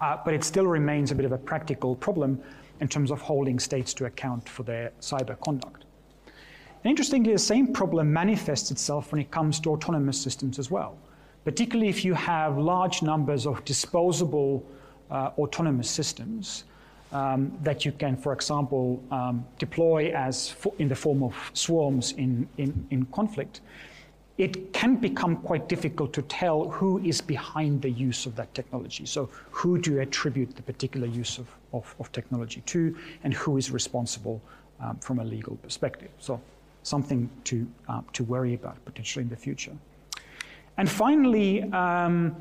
uh, 0.00 0.18
but 0.24 0.34
it 0.34 0.44
still 0.44 0.66
remains 0.66 1.10
a 1.10 1.14
bit 1.14 1.24
of 1.24 1.32
a 1.32 1.38
practical 1.38 1.96
problem 1.96 2.40
in 2.80 2.88
terms 2.88 3.10
of 3.10 3.20
holding 3.20 3.58
states 3.58 3.94
to 3.94 4.04
account 4.04 4.48
for 4.48 4.62
their 4.62 4.92
cyber 5.00 5.38
conduct. 5.40 5.85
And 6.84 6.90
interestingly, 6.90 7.32
the 7.32 7.38
same 7.38 7.72
problem 7.72 8.12
manifests 8.12 8.70
itself 8.70 9.12
when 9.12 9.20
it 9.20 9.30
comes 9.30 9.60
to 9.60 9.70
autonomous 9.70 10.20
systems 10.20 10.58
as 10.58 10.70
well, 10.70 10.96
particularly 11.44 11.88
if 11.88 12.04
you 12.04 12.14
have 12.14 12.58
large 12.58 13.02
numbers 13.02 13.46
of 13.46 13.64
disposable 13.64 14.64
uh, 15.10 15.30
autonomous 15.38 15.90
systems 15.90 16.64
um, 17.12 17.56
that 17.62 17.84
you 17.84 17.92
can, 17.92 18.16
for 18.16 18.32
example, 18.32 19.02
um, 19.10 19.44
deploy 19.58 20.12
as 20.12 20.54
in 20.78 20.88
the 20.88 20.94
form 20.94 21.22
of 21.22 21.34
swarms 21.54 22.12
in, 22.12 22.48
in, 22.58 22.86
in 22.90 23.04
conflict. 23.06 23.60
It 24.38 24.72
can 24.74 24.96
become 24.96 25.36
quite 25.36 25.66
difficult 25.66 26.12
to 26.12 26.22
tell 26.22 26.68
who 26.68 26.98
is 26.98 27.22
behind 27.22 27.80
the 27.80 27.90
use 27.90 28.26
of 28.26 28.36
that 28.36 28.52
technology. 28.54 29.06
So, 29.06 29.30
who 29.50 29.78
do 29.78 29.92
you 29.92 30.00
attribute 30.00 30.54
the 30.54 30.62
particular 30.62 31.06
use 31.06 31.38
of, 31.38 31.46
of, 31.72 31.94
of 31.98 32.12
technology 32.12 32.62
to, 32.66 32.94
and 33.24 33.32
who 33.32 33.56
is 33.56 33.70
responsible 33.70 34.42
um, 34.78 34.98
from 34.98 35.20
a 35.20 35.24
legal 35.24 35.56
perspective? 35.56 36.10
So, 36.18 36.38
something 36.86 37.28
to, 37.42 37.66
uh, 37.88 38.00
to 38.12 38.22
worry 38.24 38.54
about 38.54 38.82
potentially 38.84 39.22
in 39.22 39.28
the 39.28 39.36
future. 39.36 39.72
And 40.78 40.88
finally, 40.88 41.62
um, 41.72 42.36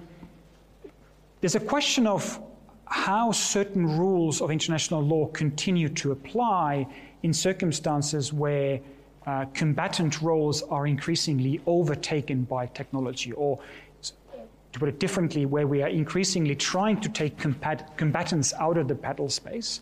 there's 1.41 1.55
a 1.55 1.59
question 1.59 2.05
of 2.05 2.39
how 2.85 3.31
certain 3.31 3.97
rules 3.97 4.41
of 4.41 4.51
international 4.51 5.01
law 5.01 5.25
continue 5.27 5.89
to 5.89 6.11
apply 6.11 6.87
in 7.23 7.33
circumstances 7.33 8.31
where 8.31 8.79
uh, 9.25 9.45
combatant 9.55 10.21
roles 10.21 10.61
are 10.63 10.85
increasingly 10.85 11.59
overtaken 11.65 12.43
by 12.43 12.67
technology, 12.67 13.31
or 13.31 13.59
to 14.03 14.79
put 14.79 14.89
it 14.89 14.99
differently, 14.99 15.47
where 15.47 15.65
we 15.65 15.81
are 15.81 15.89
increasingly 15.89 16.55
trying 16.55 17.01
to 17.01 17.09
take 17.09 17.35
combat- 17.39 17.97
combatants 17.97 18.53
out 18.59 18.77
of 18.77 18.87
the 18.87 18.93
battle 18.93 19.29
space 19.29 19.81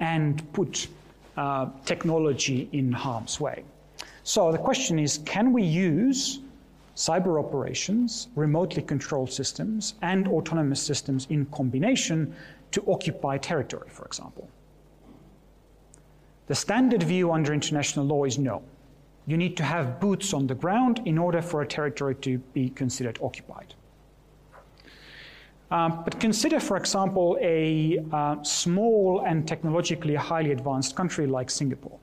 and 0.00 0.52
put 0.52 0.88
uh, 1.36 1.66
technology 1.84 2.68
in 2.72 2.90
harm's 2.90 3.38
way. 3.38 3.62
So 4.22 4.52
the 4.52 4.58
question 4.58 4.98
is 4.98 5.18
can 5.24 5.52
we 5.52 5.62
use 5.62 6.40
cyber 6.94 7.42
operations, 7.42 8.28
remotely 8.34 8.82
controlled 8.82 9.32
systems, 9.32 9.94
and 10.02 10.28
autonomous 10.28 10.82
systems 10.82 11.26
in 11.30 11.46
combination 11.46 12.34
to 12.72 12.84
occupy 12.86 13.38
territory, 13.38 13.88
for 13.88 14.04
example? 14.04 14.48
The 16.46 16.54
standard 16.54 17.02
view 17.02 17.32
under 17.32 17.54
international 17.54 18.04
law 18.06 18.24
is 18.24 18.38
no. 18.38 18.62
You 19.26 19.36
need 19.36 19.56
to 19.58 19.62
have 19.62 20.00
boots 20.00 20.34
on 20.34 20.46
the 20.46 20.54
ground 20.54 21.00
in 21.04 21.16
order 21.16 21.40
for 21.40 21.62
a 21.62 21.66
territory 21.66 22.16
to 22.16 22.38
be 22.38 22.70
considered 22.70 23.18
occupied. 23.22 23.74
Um, 25.70 26.02
but 26.02 26.18
consider, 26.18 26.58
for 26.58 26.76
example, 26.76 27.38
a 27.40 28.04
uh, 28.12 28.42
small 28.42 29.22
and 29.24 29.46
technologically 29.46 30.16
highly 30.16 30.50
advanced 30.50 30.96
country 30.96 31.28
like 31.28 31.48
Singapore 31.48 32.00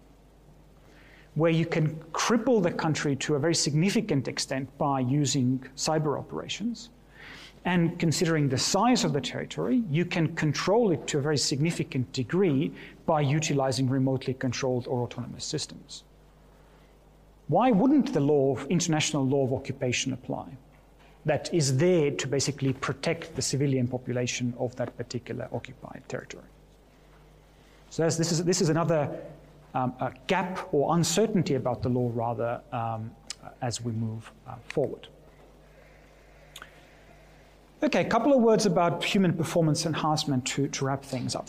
where 1.37 1.51
you 1.51 1.67
can 1.67 1.95
cripple 2.13 2.63
the 2.63 2.71
country 2.71 3.15
to 3.15 3.35
a 3.35 3.39
very 3.39 3.53
significant 3.53 4.27
extent 4.27 4.67
by 4.79 4.99
using 4.99 5.63
cyber 5.75 6.17
operations. 6.17 6.89
And 7.63 7.99
considering 7.99 8.49
the 8.49 8.57
size 8.57 9.03
of 9.03 9.13
the 9.13 9.21
territory, 9.21 9.83
you 9.91 10.03
can 10.03 10.35
control 10.35 10.91
it 10.91 11.05
to 11.09 11.19
a 11.19 11.21
very 11.21 11.37
significant 11.37 12.11
degree 12.11 12.73
by 13.05 13.21
utilizing 13.21 13.87
remotely 13.87 14.33
controlled 14.33 14.87
or 14.87 15.03
autonomous 15.03 15.45
systems. 15.45 16.03
Why 17.49 17.69
wouldn't 17.69 18.13
the 18.13 18.19
law 18.19 18.53
of 18.53 18.65
international 18.65 19.23
law 19.23 19.43
of 19.43 19.53
occupation 19.53 20.13
apply? 20.13 20.47
That 21.25 21.53
is 21.53 21.77
there 21.77 22.09
to 22.09 22.27
basically 22.27 22.73
protect 22.73 23.35
the 23.35 23.43
civilian 23.43 23.87
population 23.87 24.55
of 24.57 24.75
that 24.77 24.97
particular 24.97 25.47
occupied 25.53 26.01
territory. 26.07 26.49
So 27.91 28.03
this 28.05 28.31
is, 28.31 28.43
this 28.43 28.59
is 28.59 28.69
another 28.69 29.19
um, 29.73 29.93
a 29.99 30.11
gap 30.27 30.73
or 30.73 30.95
uncertainty 30.95 31.55
about 31.55 31.81
the 31.83 31.89
law, 31.89 32.11
rather, 32.13 32.61
um, 32.71 33.11
as 33.61 33.81
we 33.81 33.91
move 33.91 34.31
uh, 34.47 34.55
forward. 34.67 35.07
Okay, 37.83 38.01
a 38.01 38.09
couple 38.09 38.33
of 38.33 38.41
words 38.41 38.65
about 38.65 39.03
human 39.03 39.33
performance 39.33 39.85
enhancement 39.85 40.45
to, 40.45 40.67
to 40.69 40.85
wrap 40.85 41.03
things 41.03 41.35
up. 41.35 41.47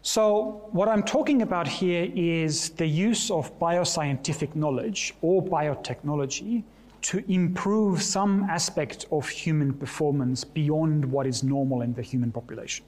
So, 0.00 0.68
what 0.72 0.88
I'm 0.88 1.02
talking 1.02 1.42
about 1.42 1.66
here 1.66 2.10
is 2.14 2.70
the 2.70 2.86
use 2.86 3.30
of 3.30 3.58
bioscientific 3.58 4.54
knowledge 4.54 5.14
or 5.22 5.42
biotechnology 5.42 6.62
to 7.02 7.24
improve 7.30 8.02
some 8.02 8.44
aspect 8.44 9.06
of 9.10 9.28
human 9.28 9.74
performance 9.74 10.44
beyond 10.44 11.04
what 11.04 11.26
is 11.26 11.42
normal 11.42 11.82
in 11.82 11.92
the 11.92 12.02
human 12.02 12.32
population. 12.32 12.84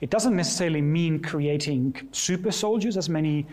It 0.00 0.10
doesn't 0.10 0.36
necessarily 0.36 0.82
mean 0.82 1.20
creating 1.22 2.08
super 2.12 2.50
soldiers, 2.50 2.96
as 2.96 3.08
many 3.08 3.46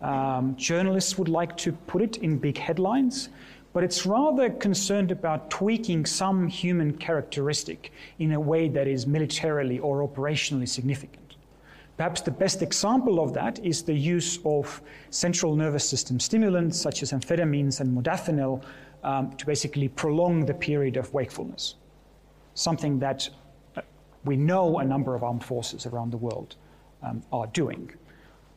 um, 0.00 0.56
journalists 0.56 1.18
would 1.18 1.28
like 1.28 1.56
to 1.58 1.72
put 1.72 2.00
it 2.02 2.16
in 2.18 2.38
big 2.38 2.56
headlines, 2.56 3.28
but 3.72 3.84
it's 3.84 4.06
rather 4.06 4.50
concerned 4.50 5.10
about 5.12 5.50
tweaking 5.50 6.06
some 6.06 6.48
human 6.48 6.96
characteristic 6.96 7.92
in 8.18 8.32
a 8.32 8.40
way 8.40 8.68
that 8.68 8.88
is 8.88 9.06
militarily 9.06 9.78
or 9.78 10.06
operationally 10.06 10.68
significant. 10.68 11.36
Perhaps 11.96 12.22
the 12.22 12.30
best 12.30 12.62
example 12.62 13.20
of 13.20 13.34
that 13.34 13.58
is 13.58 13.82
the 13.82 13.94
use 13.94 14.38
of 14.46 14.80
central 15.10 15.54
nervous 15.54 15.86
system 15.86 16.18
stimulants 16.18 16.80
such 16.80 17.02
as 17.02 17.12
amphetamines 17.12 17.80
and 17.80 17.94
modafinil 17.94 18.64
um, 19.04 19.30
to 19.36 19.44
basically 19.44 19.88
prolong 19.88 20.46
the 20.46 20.54
period 20.54 20.96
of 20.96 21.12
wakefulness. 21.12 21.74
Something 22.54 22.98
that 23.00 23.28
we 24.24 24.36
know 24.36 24.78
a 24.78 24.84
number 24.84 25.14
of 25.14 25.22
armed 25.22 25.44
forces 25.44 25.86
around 25.86 26.10
the 26.10 26.16
world 26.16 26.56
um, 27.02 27.22
are 27.32 27.46
doing. 27.48 27.90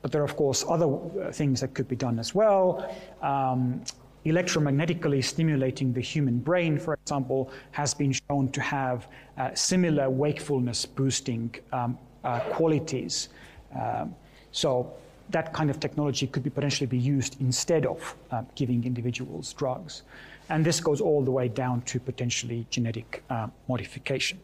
but 0.04 0.12
there 0.12 0.21
are, 0.21 0.26
of 0.26 0.36
course, 0.36 0.65
other 0.67 0.86
uh, 0.86 1.32
things 1.32 1.62
that 1.62 1.73
could 1.73 1.88
be 1.88 1.95
done 1.95 2.19
as 2.19 2.36
well. 2.36 2.93
Um, 3.21 3.82
electromagnetically 4.26 5.23
stimulating 5.23 5.93
the 5.93 6.02
human 6.02 6.39
brain, 6.39 6.78
for 6.78 6.93
example, 6.93 7.49
has 7.71 7.93
been 7.93 8.12
shown 8.12 8.52
to 8.52 8.62
have 8.62 9.08
uh, 9.38 9.54
similar 9.54 10.10
wakefulness 10.10 10.86
boosting 10.86 11.56
um, 11.71 11.97
uh, 12.23 12.39
qualities. 12.52 13.30
Um, 13.80 14.13
so 14.52 14.93
that 15.30 15.54
kind 15.54 15.69
of 15.69 15.80
technology 15.80 16.28
could 16.28 16.43
be 16.43 16.49
potentially 16.49 16.88
be 16.88 16.97
used 16.97 17.39
instead 17.39 17.86
of 17.86 18.15
uh, 18.32 18.43
giving 18.56 18.84
individuals 18.84 19.54
drugs. 19.54 20.04
And 20.49 20.65
this 20.65 20.82
goes 20.82 20.99
all 20.99 21.23
the 21.23 21.32
way 21.32 21.47
down 21.47 21.82
to 21.84 21.99
potentially 21.99 22.67
genetic 22.69 23.23
uh, 23.30 23.47
modification. 23.69 24.39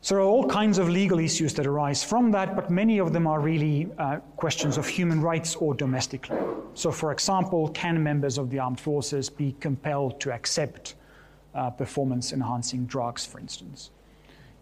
So 0.00 0.14
there 0.14 0.22
are 0.22 0.26
all 0.26 0.46
kinds 0.46 0.78
of 0.78 0.88
legal 0.88 1.18
issues 1.18 1.52
that 1.54 1.66
arise 1.66 2.04
from 2.04 2.30
that, 2.30 2.54
but 2.54 2.70
many 2.70 2.98
of 2.98 3.12
them 3.12 3.26
are 3.26 3.40
really 3.40 3.88
uh, 3.98 4.18
questions 4.36 4.78
of 4.78 4.86
human 4.86 5.20
rights 5.20 5.56
or 5.56 5.74
domestic 5.74 6.30
law. 6.30 6.54
So, 6.74 6.92
for 6.92 7.10
example, 7.10 7.68
can 7.70 8.00
members 8.00 8.38
of 8.38 8.48
the 8.50 8.60
armed 8.60 8.78
forces 8.78 9.28
be 9.28 9.56
compelled 9.58 10.20
to 10.20 10.32
accept 10.32 10.94
uh, 11.54 11.70
performance 11.70 12.32
enhancing 12.32 12.86
drugs, 12.86 13.26
for 13.26 13.40
instance? 13.40 13.90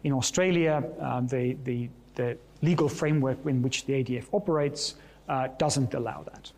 In 0.05 0.13
Australia, 0.13 0.83
uh, 1.01 1.21
the, 1.21 1.57
the, 1.65 1.91
the, 2.15 2.39
legal 2.63 2.89
framework 2.89 3.37
in 3.45 3.61
which 3.61 3.85
the 3.85 3.93
ADF 3.93 4.29
operates 4.33 4.95
uh, 5.29 5.49
doesn't 5.59 5.93
allow 5.93 6.23
that. 6.23 6.51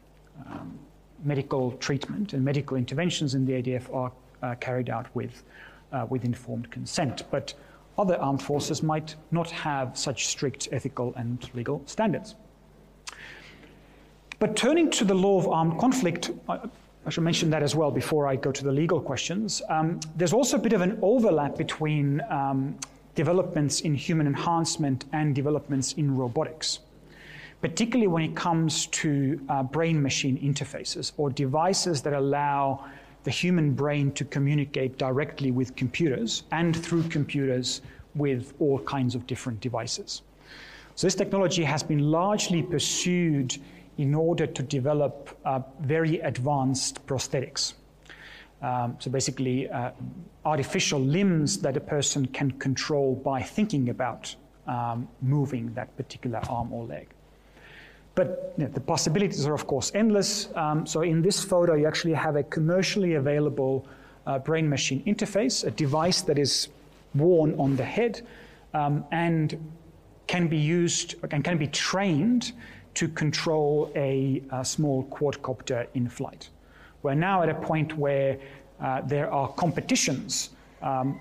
Um, 0.46 0.78
medical 1.24 1.72
treatment 1.72 2.34
and 2.34 2.44
medical 2.44 2.76
interventions 2.76 3.34
in 3.34 3.44
the 3.44 3.54
ADF 3.60 3.92
are 3.92 4.12
uh, 4.42 4.54
carried 4.60 4.90
out 4.90 5.12
with, 5.14 5.42
uh, 5.92 6.06
with 6.08 6.24
informed 6.24 6.70
consent. 6.70 7.24
But 7.32 7.54
other 7.98 8.16
armed 8.16 8.42
forces 8.42 8.82
might 8.82 9.16
not 9.30 9.50
have 9.50 9.98
such 9.98 10.26
strict 10.26 10.68
ethical 10.72 11.12
and 11.16 11.50
legal 11.54 11.82
standards. 11.86 12.36
But 14.38 14.56
turning 14.56 14.90
to 14.92 15.04
the 15.04 15.14
law 15.14 15.38
of 15.38 15.48
armed 15.48 15.78
conflict, 15.80 16.30
I 16.48 17.10
should 17.10 17.24
mention 17.24 17.50
that 17.50 17.62
as 17.62 17.74
well 17.74 17.90
before 17.90 18.28
I 18.28 18.36
go 18.36 18.52
to 18.52 18.64
the 18.64 18.70
legal 18.70 19.00
questions. 19.00 19.62
Um, 19.68 19.98
there's 20.16 20.32
also 20.32 20.56
a 20.56 20.60
bit 20.60 20.72
of 20.72 20.80
an 20.80 20.98
overlap 21.02 21.56
between 21.56 22.20
um, 22.30 22.76
developments 23.16 23.80
in 23.80 23.96
human 23.96 24.28
enhancement 24.28 25.06
and 25.12 25.34
developments 25.34 25.94
in 25.94 26.16
robotics, 26.16 26.78
particularly 27.60 28.06
when 28.06 28.22
it 28.22 28.36
comes 28.36 28.86
to 28.86 29.40
uh, 29.48 29.62
brain 29.64 30.00
machine 30.00 30.38
interfaces 30.38 31.10
or 31.16 31.30
devices 31.30 32.00
that 32.02 32.12
allow 32.12 32.84
the 33.28 33.32
human 33.32 33.74
brain 33.74 34.10
to 34.12 34.24
communicate 34.24 34.96
directly 34.96 35.50
with 35.50 35.76
computers 35.76 36.44
and 36.50 36.74
through 36.74 37.02
computers 37.02 37.82
with 38.14 38.54
all 38.58 38.78
kinds 38.78 39.14
of 39.14 39.26
different 39.26 39.60
devices. 39.60 40.22
So, 40.94 41.06
this 41.06 41.14
technology 41.14 41.62
has 41.62 41.82
been 41.82 42.10
largely 42.10 42.62
pursued 42.62 43.58
in 43.98 44.14
order 44.14 44.46
to 44.46 44.62
develop 44.62 45.38
uh, 45.44 45.60
very 45.80 46.20
advanced 46.20 47.06
prosthetics. 47.06 47.74
Um, 48.62 48.96
so, 48.98 49.10
basically, 49.10 49.68
uh, 49.68 49.90
artificial 50.46 50.98
limbs 50.98 51.58
that 51.58 51.76
a 51.76 51.80
person 51.80 52.24
can 52.28 52.52
control 52.52 53.14
by 53.14 53.42
thinking 53.42 53.90
about 53.90 54.34
um, 54.66 55.06
moving 55.20 55.74
that 55.74 55.94
particular 55.98 56.40
arm 56.48 56.72
or 56.72 56.86
leg. 56.86 57.08
But 58.18 58.52
you 58.58 58.64
know, 58.64 58.70
the 58.70 58.80
possibilities 58.80 59.46
are, 59.46 59.54
of 59.54 59.68
course, 59.68 59.92
endless. 59.94 60.48
Um, 60.56 60.84
so 60.84 61.02
in 61.02 61.22
this 61.22 61.44
photo, 61.44 61.74
you 61.74 61.86
actually 61.86 62.14
have 62.14 62.34
a 62.34 62.42
commercially 62.42 63.14
available 63.14 63.86
uh, 64.26 64.40
brain 64.40 64.68
machine 64.68 65.04
interface, 65.04 65.64
a 65.64 65.70
device 65.70 66.22
that 66.22 66.36
is 66.36 66.66
worn 67.14 67.54
on 67.60 67.76
the 67.76 67.84
head 67.84 68.26
um, 68.74 69.04
and 69.12 69.56
can 70.26 70.48
be 70.48 70.56
used 70.56 71.14
and 71.30 71.44
can 71.44 71.58
be 71.58 71.68
trained 71.68 72.54
to 72.94 73.06
control 73.06 73.92
a, 73.94 74.42
a, 74.50 74.64
small 74.64 75.04
quadcopter 75.04 75.86
in 75.94 76.08
flight. 76.08 76.48
We're 77.04 77.14
now 77.14 77.44
at 77.44 77.48
a 77.48 77.54
point 77.54 77.96
where 77.96 78.36
uh, 78.80 79.00
there 79.02 79.30
are 79.30 79.46
competitions 79.52 80.50
um, 80.82 81.20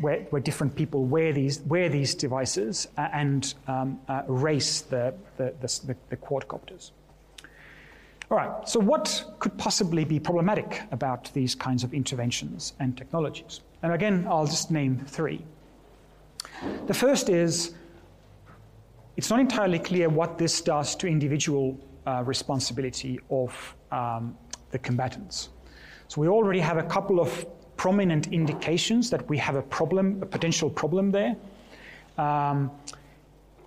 where, 0.00 0.20
where, 0.30 0.40
different 0.40 0.74
people 0.74 1.04
wear 1.04 1.32
these, 1.32 1.60
wear 1.62 1.88
these 1.88 2.14
devices 2.14 2.88
and 2.96 3.54
um, 3.66 4.00
uh, 4.08 4.22
race 4.26 4.82
the, 4.82 5.14
the, 5.36 5.54
the, 5.60 5.96
the 6.08 6.16
quadcopters. 6.16 6.92
All 8.30 8.36
right, 8.36 8.68
so 8.68 8.78
what 8.78 9.24
could 9.38 9.56
possibly 9.56 10.04
be 10.04 10.20
problematic 10.20 10.82
about 10.90 11.32
these 11.32 11.54
kinds 11.54 11.82
of 11.82 11.94
interventions 11.94 12.74
and 12.78 12.96
technologies? 12.96 13.60
And 13.82 13.92
again, 13.92 14.26
I'll 14.28 14.46
just 14.46 14.70
name 14.70 14.98
three. 15.06 15.44
The 16.86 16.94
first 16.94 17.30
is 17.30 17.74
it's 19.16 19.30
not 19.30 19.40
entirely 19.40 19.78
clear 19.78 20.08
what 20.08 20.36
this 20.36 20.60
does 20.60 20.94
to 20.96 21.06
individual 21.06 21.78
uh, 22.06 22.22
responsibility 22.24 23.18
of 23.30 23.74
um, 23.90 24.36
the 24.72 24.78
combatants. 24.78 25.48
So 26.08 26.20
we 26.20 26.28
already 26.28 26.60
have 26.60 26.76
a 26.76 26.82
couple 26.82 27.20
of 27.20 27.46
prominent 27.78 28.26
indications 28.26 29.08
that 29.08 29.26
we 29.30 29.38
have 29.38 29.56
a 29.56 29.62
problem, 29.62 30.18
a 30.20 30.26
potential 30.26 30.68
problem 30.68 31.10
there. 31.10 31.34
Um, 32.18 32.70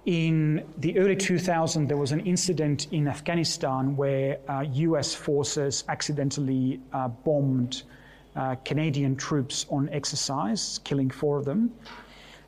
in 0.06 0.63
the 0.78 0.97
early 1.00 1.15
2000s, 1.15 1.88
there 1.88 1.97
was 1.97 2.12
an 2.12 2.19
incident 2.21 2.88
in 2.91 3.08
Afghanistan 3.08 3.95
where 3.95 4.38
uh, 4.50 4.65
US 4.74 5.15
forces 5.15 5.84
accidentally 5.88 6.80
uh, 6.91 7.08
bombed 7.08 7.84
uh, 8.36 8.56
Canadian 8.65 9.15
troops 9.15 9.65
on 9.69 9.89
exercise, 9.89 10.80
killing 10.84 11.10
four 11.10 11.38
of 11.38 11.45
them. 11.45 11.71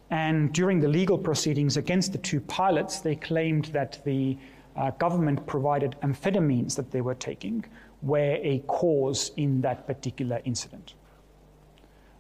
And 0.10 0.54
during 0.54 0.80
the 0.80 0.88
legal 0.88 1.18
proceedings 1.18 1.78
against 1.78 2.12
the 2.12 2.18
two 2.18 2.42
pilots, 2.42 3.00
they 3.00 3.16
claimed 3.16 3.66
that 3.66 4.04
the 4.04 4.38
uh, 4.76 4.92
government 4.92 5.46
provided 5.48 5.96
amphetamines 6.02 6.76
that 6.76 6.92
they 6.92 7.02
were 7.02 7.16
taking 7.16 7.64
were 8.02 8.38
a 8.42 8.60
cause 8.68 9.32
in 9.38 9.62
that 9.62 9.88
particular 9.88 10.42
incident. 10.44 10.96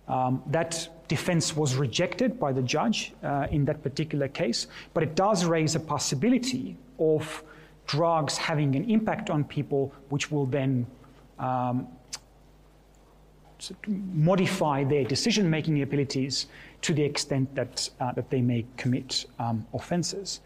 Um, 0.07 0.43
that 0.47 0.89
defense 1.07 1.55
was 1.55 1.75
rejected 1.75 2.39
by 2.39 2.51
the 2.51 2.61
judge 2.61 3.13
uh, 3.23 3.47
in 3.51 3.65
that 3.65 3.81
particular 3.81 4.27
case, 4.27 4.67
but 4.93 5.03
it 5.03 5.15
does 5.15 5.45
raise 5.45 5.75
a 5.75 5.79
possibility 5.79 6.75
of 6.99 7.43
drugs 7.85 8.37
having 8.37 8.75
an 8.75 8.89
impact 8.89 9.29
on 9.29 9.43
people, 9.43 9.93
which 10.09 10.31
will 10.31 10.45
then 10.45 10.85
um, 11.39 11.87
modify 13.87 14.83
their 14.83 15.03
decision 15.03 15.49
making 15.49 15.81
abilities 15.81 16.47
to 16.81 16.93
the 16.93 17.03
extent 17.03 17.53
that, 17.55 17.89
uh, 17.99 18.11
that 18.13 18.29
they 18.29 18.41
may 18.41 18.65
commit 18.77 19.25
um, 19.39 19.65
offenses. 19.73 20.41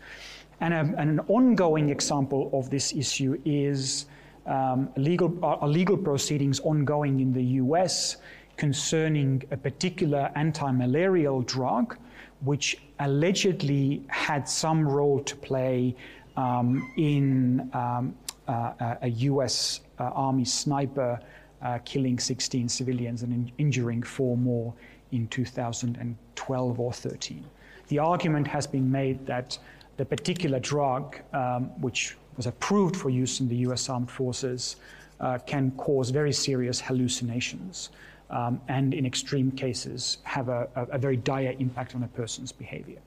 And, 0.60 0.74
a, 0.74 0.80
and, 0.80 1.10
an 1.10 1.20
ongoing 1.28 1.89
example 1.89 2.50
of 2.54 2.70
this 2.70 2.93
issue 2.93 3.39
is 3.46 4.06
um, 4.46 4.89
legal, 4.96 5.34
uh, 5.43 5.65
legal 5.67 5.98
proceedings 5.98 6.60
ongoing 6.62 7.20
in 7.20 7.34
the 7.34 7.43
US 7.62 8.17
concerning 8.58 9.43
a 9.52 9.58
particular 9.58 10.32
anti 10.36 10.72
malarial 10.72 11.41
drug, 11.43 11.98
which 12.41 12.78
allegedly 13.00 14.04
had 14.10 14.50
some 14.50 14.88
role 14.88 15.20
to 15.24 15.36
play 15.36 15.96
um, 16.36 16.91
in 16.98 17.70
um, 17.74 18.15
uh, 18.48 18.96
a 19.02 19.10
US 19.10 19.82
uh, 20.00 20.04
Army 20.04 20.46
sniper 20.46 21.20
uh, 21.62 21.80
killing 21.86 22.20
16 22.20 22.70
civilians 22.70 23.24
and 23.24 23.34
in- 23.34 23.52
injuring 23.58 24.04
four 24.04 24.38
more 24.38 24.74
in 25.12 25.28
2012 25.28 26.80
or 26.80 26.93
13. 26.93 27.43
The 27.88 28.00
argument 28.00 28.48
has 28.48 28.67
been 28.67 28.91
made 28.91 29.26
that 29.26 29.58
the 29.98 30.06
particular 30.06 30.60
drug, 30.60 31.17
um, 31.34 31.65
which 31.82 32.17
was 32.36 32.46
approved 32.46 32.96
for 32.96 33.10
use 33.10 33.39
in 33.39 33.48
the 33.48 33.56
US 33.67 33.89
Armed 33.89 34.12
Forces, 34.12 34.76
uh, 35.20 35.39
can 35.48 35.72
cause 35.72 36.12
very 36.12 36.32
serious 36.32 36.80
hallucinations 36.80 37.89
um, 38.30 38.62
and, 38.68 38.94
in 38.94 39.06
extreme 39.06 39.52
cases, 39.52 40.18
have 40.24 40.50
a, 40.50 40.68
a, 40.76 40.84
a 40.84 40.98
very 40.98 41.18
dire 41.18 41.56
impact 41.60 41.96
on 41.96 42.04
a 42.04 42.08
person's 42.08 42.52
behavior. 42.52 43.00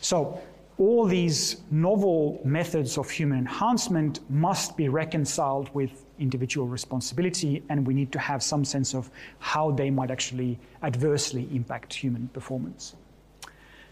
So, 0.00 0.40
all 0.78 1.06
these 1.06 1.56
novel 1.72 2.40
methods 2.44 2.98
of 2.98 3.10
human 3.10 3.38
enhancement 3.38 4.20
must 4.30 4.76
be 4.76 4.88
reconciled 4.88 5.74
with 5.74 6.06
individual 6.20 6.68
responsibility, 6.68 7.62
and 7.68 7.84
we 7.84 7.94
need 7.94 8.12
to 8.12 8.18
have 8.18 8.42
some 8.42 8.64
sense 8.64 8.94
of 8.94 9.10
how 9.40 9.72
they 9.72 9.90
might 9.90 10.10
actually 10.10 10.58
adversely 10.82 11.48
impact 11.52 11.92
human 11.92 12.28
performance. 12.28 12.94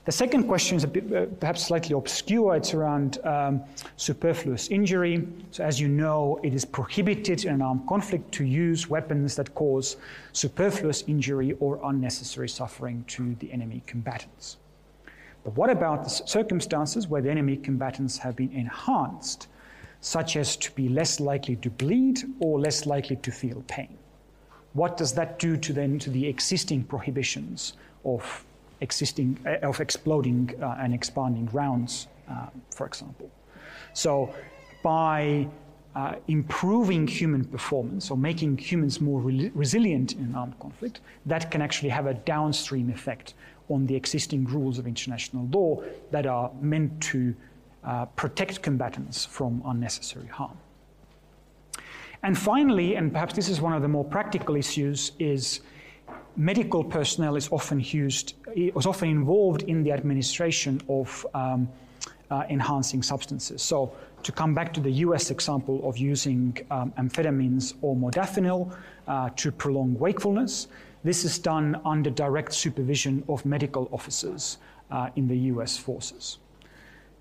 The 0.06 0.12
second 0.12 0.44
question 0.44 0.76
is 0.76 0.86
bit, 0.86 1.12
uh, 1.12 1.26
perhaps 1.40 1.66
slightly 1.66 1.96
obscure. 1.96 2.54
It's 2.54 2.72
around 2.74 3.18
um, 3.24 3.62
superfluous 3.96 4.68
injury. 4.68 5.26
So, 5.50 5.64
as 5.64 5.80
you 5.80 5.88
know, 5.88 6.38
it 6.44 6.54
is 6.54 6.64
prohibited 6.64 7.44
in 7.44 7.54
an 7.54 7.60
armed 7.60 7.88
conflict 7.88 8.30
to 8.34 8.44
use 8.44 8.88
weapons 8.88 9.34
that 9.34 9.52
cause 9.56 9.96
superfluous 10.32 11.02
injury 11.08 11.54
or 11.58 11.80
unnecessary 11.82 12.48
suffering 12.48 13.04
to 13.08 13.34
the 13.40 13.52
enemy 13.52 13.82
combatants. 13.86 14.58
But 15.42 15.56
what 15.56 15.70
about 15.70 16.04
the 16.04 16.10
circumstances 16.10 17.08
where 17.08 17.20
the 17.20 17.30
enemy 17.30 17.56
combatants 17.56 18.16
have 18.18 18.36
been 18.36 18.52
enhanced 18.52 19.48
such 20.00 20.36
as 20.36 20.56
to 20.56 20.70
be 20.72 20.88
less 20.88 21.18
likely 21.18 21.56
to 21.56 21.68
bleed 21.68 22.20
or 22.38 22.60
less 22.60 22.86
likely 22.86 23.16
to 23.16 23.32
feel 23.32 23.64
pain. 23.66 23.98
What 24.72 24.96
does 24.96 25.12
that 25.14 25.40
do 25.40 25.56
to 25.56 25.72
then 25.72 25.98
to 26.00 26.10
the 26.10 26.28
existing 26.28 26.84
prohibitions 26.84 27.72
of 28.04 28.44
existing 28.80 29.38
uh, 29.46 29.66
of 29.66 29.80
exploding 29.80 30.54
uh, 30.62 30.76
and 30.80 30.94
expanding 30.94 31.48
rounds, 31.52 32.08
uh, 32.30 32.46
for 32.74 32.86
example? 32.86 33.30
So, 33.92 34.34
by 34.82 35.48
uh, 35.94 36.16
improving 36.28 37.06
human 37.06 37.44
performance 37.44 38.10
or 38.10 38.16
making 38.16 38.58
humans 38.58 39.00
more 39.00 39.20
re- 39.20 39.50
resilient 39.54 40.12
in 40.12 40.34
armed 40.34 40.58
conflict, 40.60 41.00
that 41.24 41.50
can 41.50 41.62
actually 41.62 41.88
have 41.88 42.06
a 42.06 42.14
downstream 42.14 42.90
effect 42.90 43.34
on 43.68 43.86
the 43.86 43.96
existing 43.96 44.44
rules 44.44 44.78
of 44.78 44.86
international 44.86 45.46
law 45.46 45.82
that 46.10 46.26
are 46.26 46.50
meant 46.60 47.00
to 47.02 47.34
uh, 47.82 48.04
protect 48.04 48.62
combatants 48.62 49.24
from 49.24 49.62
unnecessary 49.64 50.26
harm. 50.26 50.56
And 52.22 52.36
finally, 52.36 52.96
and 52.96 53.12
perhaps 53.12 53.34
this 53.34 53.48
is 53.48 53.60
one 53.60 53.72
of 53.72 53.82
the 53.82 53.88
more 53.88 54.04
practical 54.04 54.56
issues, 54.56 55.12
is 55.18 55.60
medical 56.36 56.84
personnel 56.84 57.36
is 57.36 57.48
often 57.50 57.80
used, 57.80 58.34
is 58.54 58.86
often 58.86 59.08
involved 59.08 59.62
in 59.62 59.82
the 59.82 59.92
administration 59.92 60.80
of 60.88 61.26
um, 61.34 61.68
uh, 62.30 62.44
enhancing 62.50 63.02
substances. 63.02 63.62
So 63.62 63.92
to 64.22 64.32
come 64.32 64.54
back 64.54 64.72
to 64.74 64.80
the 64.80 64.90
US 64.90 65.30
example 65.30 65.80
of 65.88 65.96
using 65.96 66.56
um, 66.70 66.92
amphetamines 66.98 67.74
or 67.80 67.96
modafinil 67.96 68.76
uh, 69.06 69.30
to 69.36 69.52
prolong 69.52 69.98
wakefulness, 69.98 70.68
this 71.04 71.24
is 71.24 71.38
done 71.38 71.80
under 71.84 72.10
direct 72.10 72.52
supervision 72.52 73.22
of 73.28 73.44
medical 73.46 73.88
officers 73.92 74.58
uh, 74.90 75.10
in 75.16 75.28
the 75.28 75.36
US 75.52 75.76
forces. 75.76 76.38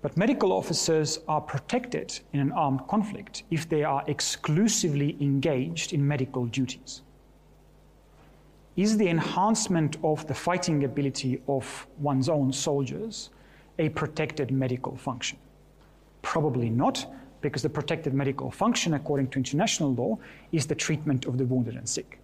But 0.02 0.16
medical 0.16 0.52
officers 0.52 1.20
are 1.26 1.40
protected 1.40 2.18
in 2.32 2.40
an 2.40 2.52
armed 2.52 2.86
conflict 2.86 3.44
if 3.50 3.68
they 3.68 3.82
are 3.82 4.04
exclusively 4.06 5.16
engaged 5.20 5.92
in 5.92 6.06
medical 6.06 6.46
duties. 6.46 7.02
Is 8.76 8.98
the 8.98 9.08
enhancement 9.08 9.96
of 10.04 10.26
the 10.26 10.34
fighting 10.34 10.84
ability 10.84 11.40
of 11.48 11.86
one's 11.98 12.28
own 12.28 12.52
soldiers 12.52 13.30
a 13.78 13.88
protected 13.88 14.50
medical 14.50 14.96
function? 14.96 15.38
Probably 16.20 16.68
not, 16.68 17.06
because 17.40 17.62
the 17.62 17.70
protected 17.70 18.12
medical 18.12 18.50
function, 18.50 18.92
according 18.92 19.28
to 19.28 19.38
international 19.38 19.94
law, 19.94 20.18
is 20.52 20.66
the 20.66 20.74
treatment 20.74 21.24
of 21.24 21.38
the 21.38 21.46
wounded 21.46 21.76
and 21.76 21.88
sick. 21.88 22.18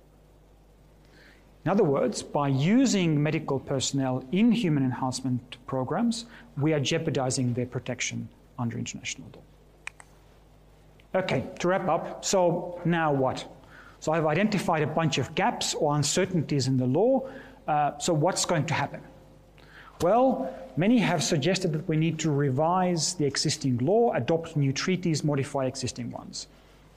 In 1.64 1.70
other 1.70 1.84
words, 1.84 2.22
by 2.22 2.48
using 2.48 3.22
medical 3.22 3.58
personnel 3.58 4.24
in 4.32 4.52
human 4.52 4.82
enhancement 4.82 5.56
programs, 5.66 6.26
we 6.58 6.74
are 6.74 6.80
jeopardizing 6.80 7.54
their 7.54 7.66
protection 7.66 8.28
under 8.58 8.76
international 8.76 9.28
law. 9.34 11.20
Okay, 11.22 11.48
to 11.60 11.68
wrap 11.68 11.88
up, 11.88 12.24
so 12.24 12.80
now 12.84 13.12
what? 13.12 13.46
So 14.02 14.10
I've 14.10 14.26
identified 14.26 14.82
a 14.82 14.88
bunch 14.88 15.18
of 15.18 15.32
gaps 15.36 15.74
or 15.74 15.94
uncertainties 15.94 16.66
in 16.66 16.76
the 16.76 16.86
law. 16.86 17.28
Uh, 17.68 17.96
so 17.98 18.12
what's 18.12 18.44
going 18.44 18.66
to 18.66 18.74
happen? 18.74 19.00
Well, 20.00 20.52
many 20.76 20.98
have 20.98 21.22
suggested 21.22 21.72
that 21.74 21.88
we 21.88 21.96
need 21.96 22.18
to 22.18 22.32
revise 22.32 23.14
the 23.14 23.24
existing 23.24 23.78
law, 23.78 24.12
adopt 24.14 24.56
new 24.56 24.72
treaties, 24.72 25.22
modify 25.22 25.66
existing 25.66 26.10
ones. 26.10 26.48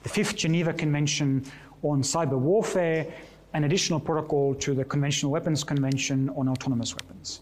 The 0.01 0.09
Fifth 0.09 0.35
Geneva 0.35 0.73
Convention 0.73 1.45
on 1.83 2.01
Cyber 2.01 2.39
Warfare 2.39 3.05
an 3.53 3.65
additional 3.65 3.99
protocol 3.99 4.55
to 4.55 4.73
the 4.73 4.83
Conventional 4.83 5.31
Weapons 5.31 5.63
Convention 5.63 6.31
on 6.31 6.49
autonomous 6.49 6.95
weapons. 6.95 7.41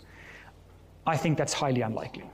I 1.08 1.15
think 1.15 1.38
that's 1.38 1.54
highly 1.54 1.80
unlikely. 1.80 2.30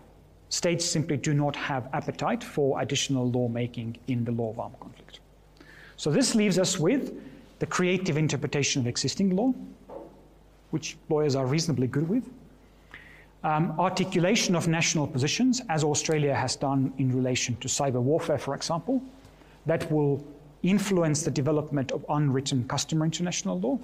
States 0.50 0.84
simply 0.84 1.18
do 1.18 1.36
not 1.36 1.56
have 1.56 1.90
appetite 1.94 2.44
for 2.44 2.82
additional 2.82 3.30
lawmaking 3.30 3.98
in 4.08 4.26
the 4.26 4.32
law 4.32 4.50
of 4.50 4.60
armed 4.60 4.80
conflict. 4.80 5.20
So 6.00 6.10
this 6.10 6.34
leaves 6.34 6.58
us 6.58 6.80
with 6.80 7.12
the 7.60 7.66
creative 7.66 8.16
interpretation 8.16 8.82
of 8.82 8.88
existing 8.88 9.36
law, 9.36 9.54
which 10.70 10.96
lawyers 11.10 11.36
are 11.36 11.46
reasonably 11.46 11.88
good 11.88 12.08
with, 12.08 12.24
um, 13.44 13.78
articulation 13.78 14.56
of 14.56 14.70
national 14.70 15.08
positions, 15.08 15.62
as 15.68 15.84
Australia 15.84 16.34
has 16.34 16.56
done 16.56 16.94
in 17.00 17.14
relation 17.14 17.58
to 17.58 17.68
cyber 17.68 18.02
warfare, 18.02 18.38
for 18.38 18.56
example, 18.56 19.04
that 19.66 19.92
will 19.92 20.26
influence 20.64 21.24
the 21.24 21.32
development 21.32 21.92
of 21.92 22.06
unwritten 22.08 22.66
customary 22.70 23.08
international 23.08 23.60
law. 23.60 23.78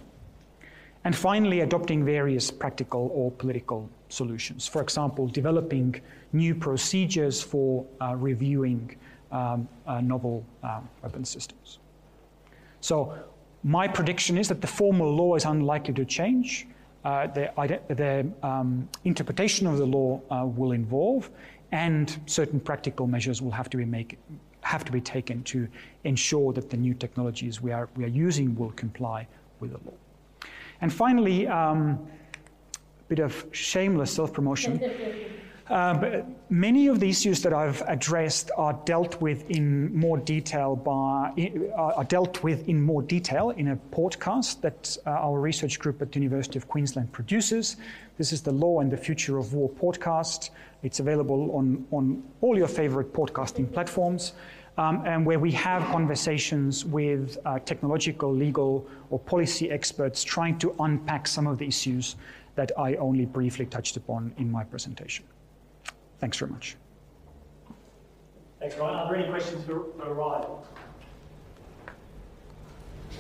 And 1.04 1.13
finally, 1.13 1.60
adopting 1.60 2.06
various 2.06 2.49
practical 2.49 3.12
or 3.13 3.30
political 3.32 3.89
solutions. 4.08 4.65
For 4.65 4.82
example, 4.82 5.28
developing 5.28 5.99
new 6.32 6.56
procedures 6.56 7.41
for 7.41 7.86
uh, 7.99 8.15
reviewing 8.15 8.95
um, 9.34 9.67
uh, 9.86 9.99
novel 9.99 10.45
uh, 10.63 10.80
weapon 11.04 11.25
systems. 11.25 11.80
So, 12.86 13.15
my 13.63 13.88
prediction 13.88 14.38
is 14.38 14.48
that 14.50 14.62
the 14.62 14.67
formal 14.67 15.12
law 15.12 15.34
is 15.34 15.45
unlikely 15.45 15.95
to 15.95 16.06
change. 16.06 16.67
Uh, 17.04 17.26
um, 18.43 18.88
interpretation 19.04 19.65
of 19.65 19.80
the 19.80 19.88
law 19.88 20.21
uh, 20.30 20.45
will 20.45 20.74
evolve, 20.74 21.32
and 21.71 22.15
certain 22.28 22.60
practical 22.60 23.08
measures 23.08 23.41
will 23.41 23.56
have 23.60 23.71
to 23.71 23.78
be 23.78 23.86
make, 23.86 24.19
have 24.62 24.86
to 24.86 24.91
be 24.91 25.02
taken 25.02 25.41
to 25.45 25.67
ensure 26.04 26.54
that 26.54 26.69
the 26.69 26.78
new 26.78 26.93
technologies 26.93 27.60
we 27.60 27.71
are, 27.71 27.89
we 27.95 28.04
are 28.04 28.15
using 28.26 28.54
will 28.54 28.74
comply 28.74 29.28
with 29.60 29.71
the 29.71 29.80
law. 29.80 29.98
And 30.82 30.93
finally, 30.93 31.48
um, 31.48 32.08
a 32.76 33.08
bit 33.08 33.17
of 33.17 33.48
shameless 33.52 34.12
self 34.12 34.32
Uh, 35.67 36.21
many 36.49 36.86
of 36.86 36.99
the 36.99 37.10
issues 37.10 37.41
that 37.41 37.51
I've 37.51 37.82
addressed 37.88 38.51
are 38.56 38.73
dealt 38.86 39.19
with 39.19 39.49
in 39.49 39.95
more 39.95 40.19
detail 40.19 40.75
by 40.75 41.32
uh, 41.75 41.82
are 41.95 42.04
dealt 42.04 42.43
with 42.43 42.69
in 42.69 42.80
more 42.80 43.01
detail 43.01 43.49
in 43.49 43.69
a 43.69 43.75
podcast 43.91 44.62
that 44.62 44.95
uh, 45.08 45.10
our 45.10 45.39
research 45.39 45.80
group 45.80 46.04
at 46.04 46.12
the 46.12 46.19
University 46.19 46.60
of 46.60 46.67
Queensland 46.67 47.12
produces. 47.12 47.78
This 48.19 48.32
is 48.32 48.43
the 48.43 48.51
Law 48.51 48.82
and 48.82 48.91
the 48.91 48.97
Future 48.97 49.39
of 49.39 49.54
War 49.54 49.67
podcast. 49.67 50.51
It's 50.84 50.99
available 50.99 51.56
on, 51.56 51.88
on 51.89 52.23
all 52.41 52.56
your 52.56 52.67
favorite 52.67 53.12
podcasting 53.12 53.73
platforms 53.73 54.34
um, 54.78 55.01
and 55.04 55.25
where 55.25 55.39
we 55.39 55.51
have 55.54 55.82
conversations 55.86 56.86
with 56.86 57.39
uh, 57.43 57.58
technological, 57.58 58.32
legal, 58.32 58.88
or 59.10 59.17
policy 59.17 59.71
experts 59.71 60.23
trying 60.23 60.60
to 60.60 60.75
unpack 60.80 61.28
some 61.28 61.47
of 61.47 61.58
the 61.58 61.65
issues 61.65 62.17
that 62.54 62.71
I 62.78 62.95
only 62.97 63.25
briefly 63.25 63.65
touched 63.65 63.97
upon 63.97 64.32
in 64.38 64.51
my 64.51 64.63
presentation. 64.63 65.25
Thanks 66.25 66.39
very 66.39 66.51
much. 66.53 66.75
Thanks, 68.59 68.75
Rain. 68.77 68.89
Are 68.89 69.07
there 69.07 69.15
any 69.21 69.29
questions 69.29 69.63
for, 69.63 69.85
for 69.95 70.11
Rain? 70.11 70.41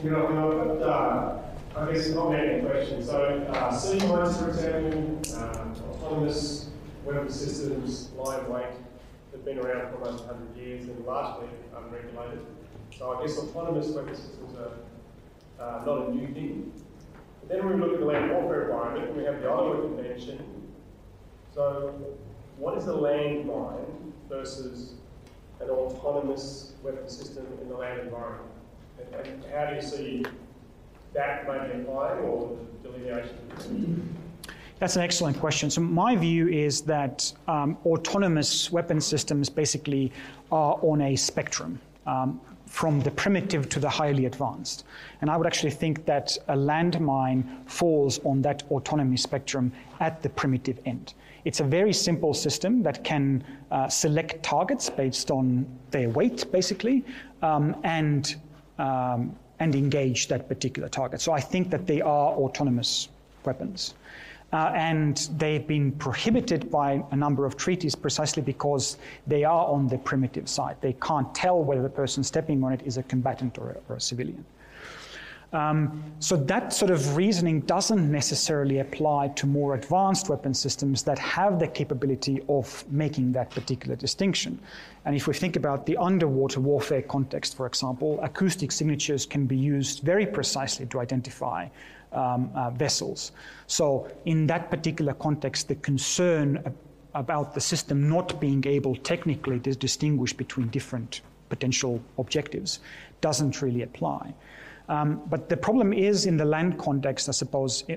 You 0.03 0.09
know, 0.09 0.79
uh, 0.81 1.79
I 1.79 1.93
guess 1.93 2.09
not 2.09 2.31
many 2.31 2.63
questions. 2.63 3.05
So, 3.05 3.45
uh, 3.53 3.71
sea 3.71 3.99
mines, 4.07 4.37
for 4.37 4.49
example, 4.49 5.21
uh, 5.35 5.67
autonomous 5.91 6.71
weapon 7.03 7.29
systems, 7.29 8.09
live 8.17 8.47
weight, 8.47 8.73
they've 9.31 9.45
been 9.45 9.59
around 9.59 9.91
for 9.91 10.03
almost 10.03 10.25
100 10.25 10.57
years 10.57 10.87
and 10.87 11.05
largely 11.05 11.49
unregulated. 11.77 12.43
So 12.97 13.19
I 13.19 13.21
guess 13.21 13.37
autonomous 13.37 13.89
weapon 13.89 14.15
systems 14.15 14.57
are 14.57 15.63
uh, 15.63 15.85
not 15.85 16.07
a 16.07 16.11
new 16.11 16.33
thing. 16.33 16.73
But 17.41 17.49
then 17.49 17.69
we 17.69 17.79
look 17.79 17.93
at 17.93 17.99
the 17.99 18.05
land 18.07 18.31
warfare 18.31 18.63
environment, 18.71 19.15
we 19.15 19.25
have 19.25 19.43
the 19.43 19.51
Ottawa 19.51 19.81
Convention. 19.81 20.43
So 21.53 21.93
what 22.57 22.77
is 22.77 22.87
a 22.87 22.91
landmine 22.91 23.85
versus 24.29 24.93
an 25.59 25.69
autonomous 25.69 26.73
weapon 26.83 27.07
system 27.09 27.45
in 27.61 27.69
the 27.69 27.75
land 27.75 28.01
environment? 28.01 28.49
And, 28.99 29.27
and 29.27 29.45
how 29.53 29.67
do 29.67 29.75
you 29.75 29.81
see 29.81 30.25
that 31.13 31.47
maybe 31.47 31.81
applying 31.81 32.19
or 32.25 32.57
delineation 32.83 34.15
that's 34.77 34.97
an 34.97 35.03
excellent 35.03 35.39
question. 35.39 35.69
So, 35.69 35.79
my 35.79 36.17
view 36.17 36.49
is 36.49 36.81
that 36.81 37.31
um, 37.47 37.77
autonomous 37.85 38.71
weapon 38.71 38.99
systems 38.99 39.49
basically 39.49 40.11
are 40.51 40.77
on 40.81 41.01
a 41.01 41.15
spectrum. 41.15 41.79
Um, 42.05 42.41
from 42.65 42.99
the 43.01 43.11
primitive 43.11 43.69
to 43.69 43.79
the 43.79 43.89
highly 43.89 44.25
advanced. 44.25 44.85
And 45.21 45.29
I 45.29 45.37
would 45.37 45.47
actually 45.47 45.71
think 45.71 46.05
that 46.05 46.37
a 46.47 46.55
landmine 46.55 47.43
falls 47.69 48.19
on 48.25 48.41
that 48.41 48.63
autonomy 48.71 49.17
spectrum 49.17 49.71
at 49.99 50.21
the 50.21 50.29
primitive 50.29 50.79
end. 50.85 51.13
It's 51.45 51.59
a 51.59 51.63
very 51.63 51.93
simple 51.93 52.33
system 52.33 52.81
that 52.83 53.03
can 53.03 53.43
uh, 53.71 53.87
select 53.87 54.41
targets 54.41 54.89
based 54.89 55.29
on 55.29 55.65
their 55.91 56.09
weight, 56.09 56.51
basically, 56.51 57.05
um, 57.43 57.75
and, 57.83 58.35
um, 58.79 59.35
and 59.59 59.75
engage 59.75 60.27
that 60.27 60.49
particular 60.49 60.89
target. 60.89 61.21
So 61.21 61.33
I 61.33 61.39
think 61.39 61.69
that 61.69 61.85
they 61.85 62.01
are 62.01 62.31
autonomous 62.33 63.09
weapons. 63.45 63.93
Uh, 64.53 64.71
and 64.75 65.29
they've 65.37 65.67
been 65.67 65.91
prohibited 65.93 66.71
by 66.71 67.03
a 67.11 67.15
number 67.15 67.45
of 67.45 67.57
treaties 67.57 67.95
precisely 67.95 68.41
because 68.41 68.97
they 69.27 69.43
are 69.43 69.65
on 69.67 69.87
the 69.87 69.97
primitive 69.97 70.47
side. 70.47 70.77
They 70.81 70.93
can't 70.93 71.33
tell 71.35 71.61
whether 71.61 71.81
the 71.81 71.89
person 71.89 72.23
stepping 72.23 72.63
on 72.63 72.71
it 72.71 72.81
is 72.85 72.97
a 72.97 73.03
combatant 73.03 73.57
or 73.57 73.71
a, 73.71 73.91
or 73.91 73.95
a 73.97 74.01
civilian. 74.01 74.45
Um, 75.55 76.03
so 76.19 76.35
that 76.35 76.73
sort 76.73 76.91
of 76.91 77.15
reasoning 77.15 77.61
doesn't 77.61 78.11
necessarily 78.11 78.79
apply 78.79 79.29
to 79.29 79.47
more 79.47 79.75
advanced 79.75 80.27
weapon 80.27 80.53
systems 80.53 81.03
that 81.03 81.17
have 81.19 81.59
the 81.59 81.67
capability 81.67 82.41
of 82.49 82.83
making 82.91 83.31
that 83.33 83.51
particular 83.51 83.95
distinction. 83.95 84.59
And 85.05 85.15
if 85.15 85.27
we 85.27 85.33
think 85.33 85.55
about 85.55 85.85
the 85.85 85.95
underwater 85.97 86.59
warfare 86.59 87.03
context, 87.03 87.55
for 87.55 87.67
example, 87.67 88.19
acoustic 88.21 88.71
signatures 88.71 89.25
can 89.25 89.45
be 89.45 89.55
used 89.55 90.03
very 90.03 90.25
precisely 90.25 90.87
to 90.87 90.99
identify 90.99 91.69
um, 92.15 92.49
uh, 92.55 92.69
vessels. 92.71 93.31
So, 93.67 94.07
in 94.25 94.47
that 94.47 94.71
particular 94.71 95.13
context, 95.13 95.67
the 95.67 95.75
concern 95.75 96.63
about 97.13 97.53
the 97.53 97.61
system 97.61 98.09
not 98.09 98.39
being 98.39 98.65
able 98.67 98.95
technically 98.97 99.59
to 99.61 99.75
distinguish 99.75 100.33
between 100.33 100.67
different 100.69 101.21
potential 101.49 102.01
objectives 102.17 102.79
doesn't 103.21 103.61
really 103.61 103.83
apply. 103.83 104.33
Um, 104.87 105.21
but 105.27 105.49
the 105.49 105.57
problem 105.57 105.93
is 105.93 106.25
in 106.25 106.37
the 106.37 106.45
land 106.45 106.77
context, 106.77 107.27
I 107.27 107.31
suppose, 107.31 107.83
uh, 107.89 107.95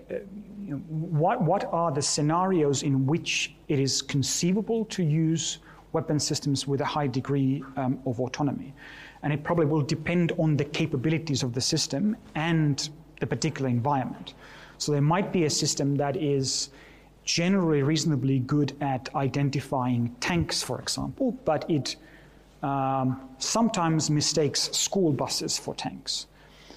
you 0.64 0.70
know, 0.70 0.76
what, 0.88 1.42
what 1.42 1.64
are 1.72 1.92
the 1.92 2.00
scenarios 2.00 2.82
in 2.82 3.06
which 3.06 3.54
it 3.68 3.78
is 3.78 4.00
conceivable 4.00 4.84
to 4.86 5.02
use 5.02 5.58
weapon 5.92 6.18
systems 6.18 6.66
with 6.66 6.80
a 6.80 6.84
high 6.84 7.06
degree 7.06 7.62
um, 7.76 8.00
of 8.06 8.20
autonomy? 8.20 8.72
And 9.22 9.32
it 9.32 9.42
probably 9.42 9.66
will 9.66 9.82
depend 9.82 10.32
on 10.38 10.56
the 10.56 10.64
capabilities 10.64 11.42
of 11.42 11.52
the 11.52 11.60
system 11.60 12.16
and 12.34 12.88
the 13.20 13.26
particular 13.26 13.68
environment. 13.68 14.34
So 14.78 14.92
there 14.92 15.02
might 15.02 15.32
be 15.32 15.44
a 15.44 15.50
system 15.50 15.96
that 15.96 16.16
is 16.16 16.70
generally 17.24 17.82
reasonably 17.82 18.38
good 18.38 18.74
at 18.80 19.14
identifying 19.14 20.14
tanks, 20.20 20.62
for 20.62 20.80
example, 20.80 21.32
but 21.44 21.68
it 21.70 21.96
um, 22.62 23.28
sometimes 23.38 24.10
mistakes 24.10 24.70
school 24.72 25.12
buses 25.12 25.58
for 25.58 25.74
tanks. 25.74 26.26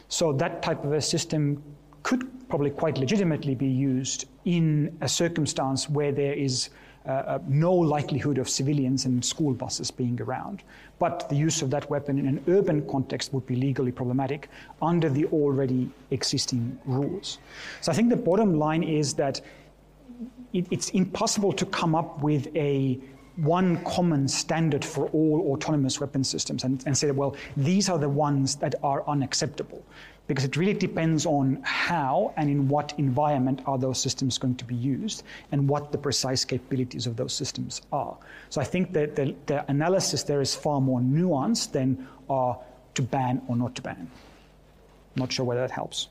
So 0.09 0.33
that 0.33 0.61
type 0.61 0.83
of 0.83 0.93
a 0.93 1.01
system 1.01 1.63
could 2.03 2.27
probably 2.49 2.69
quite 2.69 2.97
legitimately 2.97 3.55
be 3.55 3.67
used 3.67 4.25
in 4.45 4.97
a 5.01 5.07
circumstance 5.07 5.89
where 5.89 6.11
there 6.11 6.33
is 6.33 6.69
uh, 7.05 7.09
uh, 7.09 7.39
no 7.47 7.73
likelihood 7.73 8.37
of 8.37 8.47
civilians 8.47 9.05
and 9.05 9.25
school 9.25 9.53
buses 9.53 9.89
being 9.89 10.21
around. 10.21 10.61
But 10.99 11.27
the 11.29 11.35
use 11.35 11.63
of 11.63 11.71
that 11.71 11.89
weapon 11.89 12.19
in 12.19 12.27
an 12.27 12.43
urban 12.47 12.87
context 12.87 13.33
would 13.33 13.45
be 13.47 13.55
legally 13.55 13.91
problematic 13.91 14.49
under 14.81 15.09
the 15.09 15.25
already 15.25 15.89
existing 16.11 16.77
rules. 16.85 17.39
So 17.81 17.91
I 17.91 17.95
think 17.95 18.09
the 18.09 18.15
bottom 18.15 18.59
line 18.59 18.83
is 18.83 19.15
that 19.15 19.41
it, 20.53 20.67
it's 20.69 20.89
impossible 20.89 21.53
to 21.53 21.65
come 21.65 21.95
up 21.95 22.21
with 22.21 22.55
a 22.55 22.99
one 23.37 23.83
common 23.83 24.27
standard 24.27 24.85
for 24.85 25.07
all 25.07 25.53
autonomous 25.53 25.99
weapon 25.99 26.23
systems 26.23 26.63
and, 26.63 26.83
and, 26.85 26.95
say, 26.95 27.09
well, 27.11 27.35
these 27.57 27.89
are 27.89 27.97
the 27.97 28.09
ones 28.09 28.55
that 28.57 28.75
are 28.83 29.07
unacceptable. 29.07 29.83
Because 30.31 30.45
it 30.45 30.55
really 30.55 30.73
depends 30.73 31.25
on 31.25 31.59
how 31.63 32.33
and 32.37 32.49
in 32.49 32.69
what 32.69 32.93
environment 32.97 33.61
are 33.65 33.77
those 33.77 33.99
systems 33.99 34.37
going 34.37 34.55
to 34.55 34.63
be 34.63 34.75
used 34.75 35.23
and 35.51 35.67
what 35.67 35.91
the 35.91 35.97
precise 35.97 36.45
capabilities 36.45 37.05
of 37.05 37.17
those 37.17 37.33
systems 37.33 37.81
are. 37.91 38.15
So 38.49 38.61
I 38.61 38.63
think 38.63 38.93
that 38.93 39.17
the, 39.17 39.35
the 39.47 39.69
analysis 39.69 40.23
there 40.23 40.39
is 40.39 40.55
far 40.55 40.79
more 40.79 41.01
nuanced 41.01 41.73
than 41.73 42.07
uh, 42.29 42.53
to 42.93 43.01
ban 43.01 43.41
or 43.49 43.57
not 43.57 43.75
to 43.75 43.81
ban. 43.81 44.09
Not 45.17 45.33
sure 45.33 45.45
whether 45.45 45.59
that 45.59 45.71
helps. 45.71 46.07